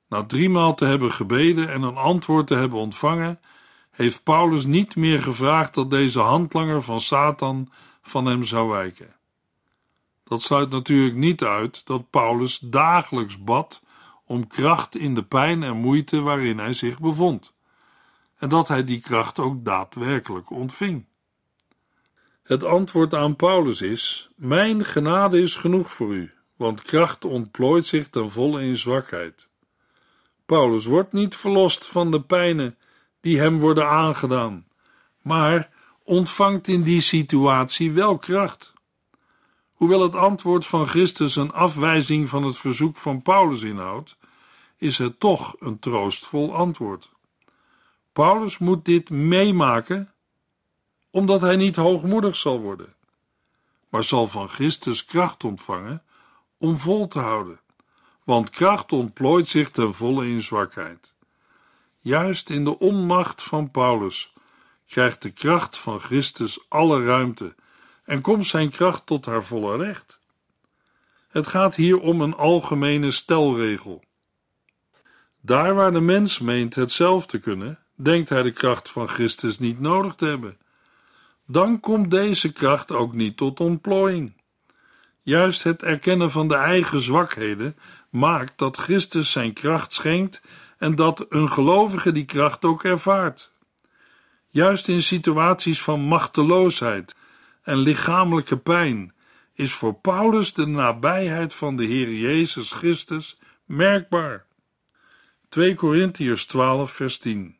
Na 0.09 0.25
driemaal 0.25 0.75
te 0.75 0.85
hebben 0.85 1.13
gebeden 1.13 1.69
en 1.69 1.83
een 1.83 1.97
antwoord 1.97 2.47
te 2.47 2.55
hebben 2.55 2.79
ontvangen, 2.79 3.41
heeft 3.91 4.23
Paulus 4.23 4.67
niet 4.67 4.97
meer 4.97 5.23
gevraagd 5.23 5.75
dat 5.75 5.91
deze 5.91 6.21
handlanger 6.21 6.83
van 6.83 7.01
Satan 7.01 7.73
van 8.03 8.27
hem 8.27 8.45
zou 8.45 8.69
wijken. 8.69 9.17
Dat 10.25 10.43
sluit 10.43 10.71
natuurlijk 10.71 11.17
niet 11.17 11.43
uit 11.43 11.87
dat 11.87 12.11
Paulus 12.11 12.59
dagelijks 12.59 13.45
bad 13.45 13.83
om 14.25 14.47
kracht 14.47 14.97
in 14.97 15.15
de 15.15 15.23
pijn 15.23 15.63
en 15.63 15.77
moeite 15.77 16.21
waarin 16.21 16.59
hij 16.59 16.73
zich 16.73 17.01
bevond, 17.01 17.55
en 18.39 18.49
dat 18.49 18.69
hij 18.69 18.85
die 18.85 19.01
kracht 19.01 19.39
ook 19.39 19.65
daadwerkelijk 19.65 20.51
ontving. 20.51 21.05
Het 22.49 22.65
antwoord 22.65 23.15
aan 23.15 23.37
Paulus 23.37 23.81
is: 23.81 24.29
Mijn 24.37 24.85
genade 24.85 25.41
is 25.41 25.57
genoeg 25.57 25.91
voor 25.91 26.15
u, 26.15 26.33
want 26.57 26.83
kracht 26.83 27.25
ontplooit 27.25 27.87
zich 27.87 28.09
ten 28.09 28.31
volle 28.31 28.63
in 28.63 28.77
zwakheid. 28.77 29.49
Paulus 30.47 30.85
wordt 30.85 31.13
niet 31.13 31.37
verlost 31.37 31.87
van 31.87 32.11
de 32.11 32.21
pijnen 32.21 32.79
die 33.21 33.39
hem 33.39 33.59
worden 33.59 33.89
aangedaan, 33.89 34.67
maar 35.23 35.71
ontvangt 36.03 36.69
in 36.69 36.83
die 36.83 37.01
situatie 37.01 37.93
wel 37.93 38.19
kracht. 38.19 38.73
Hoewel 39.73 40.03
het 40.03 40.15
antwoord 40.15 40.67
van 40.67 40.87
Christus 40.87 41.37
een 41.37 41.53
afwijzing 41.53 42.29
van 42.29 42.43
het 42.43 42.59
verzoek 42.59 42.97
van 42.97 43.23
Paulus 43.23 43.63
inhoudt, 43.63 44.17
is 44.77 44.99
het 44.99 45.21
toch 45.21 45.57
een 45.59 45.79
troostvol 45.79 46.55
antwoord. 46.55 47.11
Paulus 48.13 48.59
moet 48.59 48.85
dit 48.85 49.11
meemaken 49.11 50.13
omdat 51.11 51.41
hij 51.41 51.57
niet 51.57 51.77
hoogmoedig 51.77 52.37
zal 52.37 52.61
worden, 52.61 52.95
maar 53.89 54.05
zal 54.05 54.27
van 54.27 54.49
Christus 54.49 55.05
kracht 55.05 55.45
ontvangen 55.45 56.03
om 56.59 56.79
vol 56.79 57.09
te 57.09 57.19
houden, 57.19 57.61
want 58.25 58.51
kracht 58.51 58.93
ontplooit 58.93 59.49
zich 59.49 59.71
ten 59.71 59.95
volle 59.95 60.29
in 60.29 60.41
zwakheid. 60.41 61.15
Juist 61.97 62.51
in 62.51 62.65
de 62.65 62.79
onmacht 62.79 63.43
van 63.43 63.71
Paulus 63.71 64.33
krijgt 64.87 65.23
de 65.23 65.31
kracht 65.31 65.79
van 65.79 66.01
Christus 66.01 66.65
alle 66.69 67.05
ruimte 67.05 67.55
en 68.05 68.21
komt 68.21 68.47
zijn 68.47 68.71
kracht 68.71 69.07
tot 69.07 69.27
haar 69.27 69.45
volle 69.45 69.77
recht. 69.77 70.19
Het 71.29 71.47
gaat 71.47 71.75
hier 71.75 72.01
om 72.01 72.21
een 72.21 72.35
algemene 72.35 73.11
stelregel. 73.11 74.03
Daar 75.41 75.75
waar 75.75 75.93
de 75.93 76.01
mens 76.01 76.39
meent 76.39 76.75
het 76.75 76.93
zelf 76.93 77.27
te 77.27 77.39
kunnen, 77.39 77.79
denkt 77.95 78.29
hij 78.29 78.43
de 78.43 78.51
kracht 78.51 78.91
van 78.91 79.09
Christus 79.09 79.59
niet 79.59 79.81
nodig 79.81 80.15
te 80.15 80.27
hebben 80.27 80.59
dan 81.51 81.81
komt 81.81 82.11
deze 82.11 82.53
kracht 82.53 82.93
ook 82.93 83.15
niet 83.15 83.37
tot 83.37 83.61
ontplooiing. 83.61 84.33
Juist 85.23 85.63
het 85.63 85.83
erkennen 85.83 86.31
van 86.31 86.49
de 86.49 86.55
eigen 86.55 87.01
zwakheden 87.01 87.77
maakt 88.11 88.59
dat 88.59 88.77
Christus 88.77 89.31
zijn 89.31 89.53
kracht 89.53 89.93
schenkt 89.93 90.43
en 90.79 90.95
dat 90.95 91.27
een 91.29 91.53
gelovige 91.53 92.13
die 92.13 92.25
kracht 92.25 92.65
ook 92.65 92.85
ervaart. 92.85 93.53
Juist 94.47 94.89
in 94.89 95.03
situaties 95.03 95.83
van 95.83 96.01
machteloosheid 96.01 97.17
en 97.63 97.77
lichamelijke 97.77 98.57
pijn 98.57 99.15
is 99.55 99.73
voor 99.73 99.95
Paulus 99.95 100.53
de 100.53 100.67
nabijheid 100.67 101.55
van 101.55 101.77
de 101.77 101.85
Heer 101.85 102.13
Jezus 102.13 102.73
Christus 102.73 103.39
merkbaar. 103.65 104.47
2 105.49 105.75
Korintiërs 105.75 106.47
12 106.47 106.93
vers 106.93 107.19
10 107.19 107.57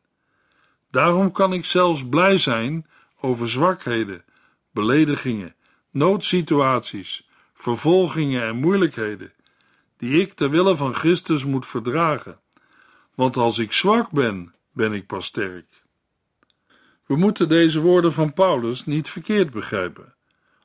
Daarom 0.91 1.31
kan 1.31 1.53
ik 1.53 1.65
zelfs 1.65 2.07
blij 2.09 2.37
zijn 2.37 2.85
over 3.21 3.49
zwakheden, 3.49 4.23
beledigingen, 4.71 5.55
noodsituaties, 5.91 7.29
vervolgingen 7.53 8.43
en 8.43 8.55
moeilijkheden, 8.55 9.33
die 9.97 10.21
ik 10.21 10.33
ter 10.33 10.49
wille 10.49 10.75
van 10.75 10.93
Christus 10.93 11.45
moet 11.45 11.65
verdragen. 11.65 12.39
Want 13.15 13.37
als 13.37 13.59
ik 13.59 13.73
zwak 13.73 14.11
ben, 14.11 14.53
ben 14.71 14.93
ik 14.93 15.07
pas 15.07 15.25
sterk. 15.25 15.65
We 17.05 17.15
moeten 17.15 17.49
deze 17.49 17.79
woorden 17.79 18.13
van 18.13 18.33
Paulus 18.33 18.85
niet 18.85 19.09
verkeerd 19.09 19.51
begrijpen. 19.51 20.13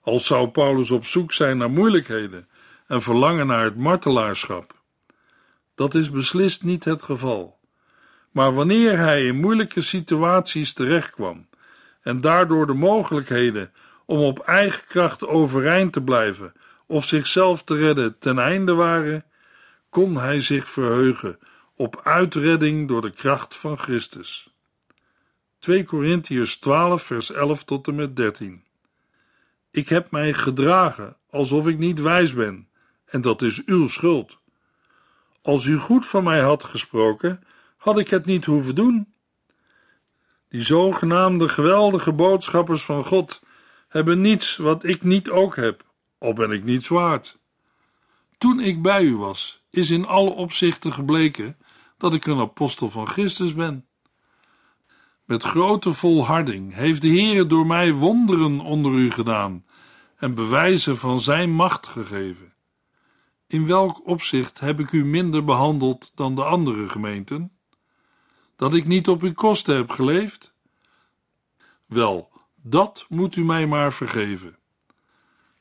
Als 0.00 0.26
zou 0.26 0.48
Paulus 0.48 0.90
op 0.90 1.06
zoek 1.06 1.32
zijn 1.32 1.58
naar 1.58 1.70
moeilijkheden 1.70 2.48
en 2.86 3.02
verlangen 3.02 3.46
naar 3.46 3.64
het 3.64 3.76
martelaarschap. 3.76 4.82
Dat 5.74 5.94
is 5.94 6.10
beslist 6.10 6.62
niet 6.62 6.84
het 6.84 7.02
geval. 7.02 7.58
Maar 8.30 8.54
wanneer 8.54 8.98
hij 8.98 9.26
in 9.26 9.36
moeilijke 9.36 9.80
situaties 9.80 10.72
terechtkwam 10.72 11.46
en 12.04 12.20
daardoor 12.20 12.66
de 12.66 12.74
mogelijkheden 12.74 13.72
om 14.06 14.18
op 14.18 14.38
eigen 14.38 14.84
kracht 14.86 15.26
overeind 15.26 15.92
te 15.92 16.02
blijven 16.02 16.52
of 16.86 17.04
zichzelf 17.04 17.62
te 17.62 17.76
redden 17.76 18.18
ten 18.18 18.38
einde 18.38 18.74
waren, 18.74 19.24
kon 19.90 20.16
hij 20.16 20.40
zich 20.40 20.68
verheugen 20.68 21.38
op 21.76 22.00
uitredding 22.04 22.88
door 22.88 23.00
de 23.02 23.10
kracht 23.10 23.56
van 23.56 23.78
Christus. 23.78 24.48
2 25.58 25.84
Korintiërs 25.84 26.58
12 26.58 27.02
vers 27.02 27.32
11 27.32 27.64
tot 27.64 27.88
en 27.88 27.94
met 27.94 28.16
13 28.16 28.64
Ik 29.70 29.88
heb 29.88 30.10
mij 30.10 30.32
gedragen 30.32 31.16
alsof 31.30 31.68
ik 31.68 31.78
niet 31.78 32.00
wijs 32.00 32.34
ben, 32.34 32.68
en 33.04 33.20
dat 33.20 33.42
is 33.42 33.64
uw 33.64 33.88
schuld. 33.88 34.38
Als 35.42 35.64
u 35.64 35.76
goed 35.76 36.06
van 36.06 36.24
mij 36.24 36.40
had 36.40 36.64
gesproken, 36.64 37.44
had 37.76 37.98
ik 37.98 38.08
het 38.08 38.24
niet 38.24 38.44
hoeven 38.44 38.74
doen. 38.74 39.13
Die 40.54 40.62
zogenaamde 40.62 41.48
geweldige 41.48 42.12
boodschappers 42.12 42.84
van 42.84 43.04
God 43.04 43.40
hebben 43.88 44.20
niets 44.20 44.56
wat 44.56 44.84
ik 44.84 45.02
niet 45.02 45.30
ook 45.30 45.56
heb, 45.56 45.84
al 46.18 46.32
ben 46.32 46.50
ik 46.50 46.64
niets 46.64 46.88
waard. 46.88 47.38
Toen 48.38 48.60
ik 48.60 48.82
bij 48.82 49.02
u 49.02 49.16
was, 49.16 49.64
is 49.70 49.90
in 49.90 50.06
alle 50.06 50.30
opzichten 50.30 50.92
gebleken 50.92 51.56
dat 51.98 52.14
ik 52.14 52.26
een 52.26 52.38
apostel 52.38 52.90
van 52.90 53.06
Christus 53.08 53.54
ben. 53.54 53.86
Met 55.24 55.42
grote 55.42 55.92
volharding 55.92 56.74
heeft 56.74 57.02
de 57.02 57.08
Heer 57.08 57.48
door 57.48 57.66
mij 57.66 57.92
wonderen 57.92 58.60
onder 58.60 58.92
u 58.92 59.10
gedaan 59.10 59.64
en 60.16 60.34
bewijzen 60.34 60.96
van 60.96 61.20
zijn 61.20 61.50
macht 61.50 61.86
gegeven. 61.86 62.54
In 63.46 63.66
welk 63.66 64.06
opzicht 64.06 64.60
heb 64.60 64.80
ik 64.80 64.92
u 64.92 65.04
minder 65.04 65.44
behandeld 65.44 66.12
dan 66.14 66.34
de 66.34 66.44
andere 66.44 66.88
gemeenten? 66.88 67.53
Dat 68.56 68.74
ik 68.74 68.86
niet 68.86 69.08
op 69.08 69.22
uw 69.22 69.32
kosten 69.32 69.76
heb 69.76 69.90
geleefd? 69.90 70.52
Wel, 71.86 72.30
dat 72.54 73.06
moet 73.08 73.36
u 73.36 73.44
mij 73.44 73.66
maar 73.66 73.92
vergeven. 73.92 74.56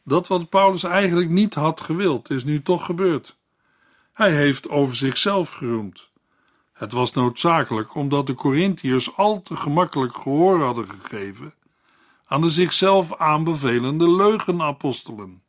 Dat 0.03 0.27
wat 0.27 0.49
Paulus 0.49 0.83
eigenlijk 0.83 1.29
niet 1.29 1.53
had 1.53 1.81
gewild, 1.81 2.29
is 2.29 2.43
nu 2.43 2.61
toch 2.61 2.85
gebeurd. 2.85 3.37
Hij 4.13 4.33
heeft 4.35 4.69
over 4.69 4.95
zichzelf 4.95 5.51
geroemd. 5.51 6.11
Het 6.73 6.91
was 6.91 7.13
noodzakelijk 7.13 7.95
omdat 7.95 8.27
de 8.27 8.33
Corinthiërs 8.33 9.15
al 9.15 9.41
te 9.41 9.55
gemakkelijk 9.55 10.17
gehoor 10.17 10.61
hadden 10.61 10.89
gegeven 10.89 11.53
aan 12.33 12.41
de 12.41 12.49
zichzelf 12.49 13.17
aanbevelende 13.17 14.09
leugenapostelen. 14.09 15.43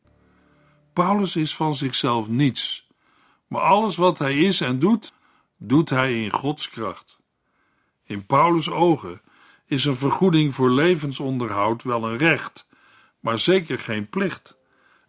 Paulus 0.93 1.37
is 1.37 1.57
van 1.57 1.75
zichzelf 1.75 2.29
niets, 2.29 2.89
maar 3.47 3.61
alles 3.61 3.97
wat 3.97 4.19
hij 4.19 4.39
is 4.39 4.61
en 4.61 4.79
doet, 4.79 5.13
doet 5.57 5.91
hij 5.91 6.23
in 6.23 6.33
Gods 6.33 6.71
kracht. 6.71 7.14
In 8.05 8.27
Paulus' 8.27 8.71
ogen 8.71 9.21
is 9.67 9.85
een 9.85 9.97
vergoeding 9.97 10.55
voor 10.55 10.71
levensonderhoud 10.71 11.83
wel 11.83 12.09
een 12.09 12.17
recht, 12.17 12.67
maar 13.21 13.39
zeker 13.39 13.79
geen 13.79 14.09
plicht 14.09 14.57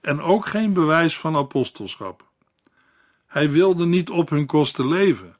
en 0.01 0.21
ook 0.21 0.45
geen 0.45 0.73
bewijs 0.73 1.17
van 1.17 1.35
apostelschap. 1.35 2.29
Hij 3.27 3.49
wilde 3.49 3.85
niet 3.85 4.09
op 4.09 4.29
hun 4.29 4.45
kosten 4.45 4.87
leven. 4.87 5.37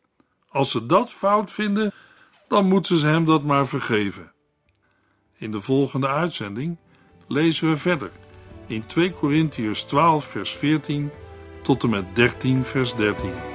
Als 0.50 0.72
ze 0.72 0.86
dat 0.86 1.12
fout 1.12 1.52
vinden, 1.52 1.94
dan 2.48 2.66
moeten 2.66 2.98
ze 2.98 3.08
hem 3.08 3.26
dat 3.26 3.44
maar 3.44 3.68
vergeven. 3.68 4.34
In 5.38 5.52
de 5.52 5.62
volgende 5.62 6.08
uitzending 6.08 6.78
lezen 7.28 7.70
we 7.70 7.78
verder 7.78 8.12
in 8.68 8.86
2 8.86 9.12
Korintiërs 9.12 9.84
12 9.84 10.26
vers 10.26 10.52
14 10.56 11.12
tot 11.62 11.84
en 11.84 11.90
met 11.90 12.16
13 12.16 12.64
vers 12.64 12.96
13. 12.96 13.55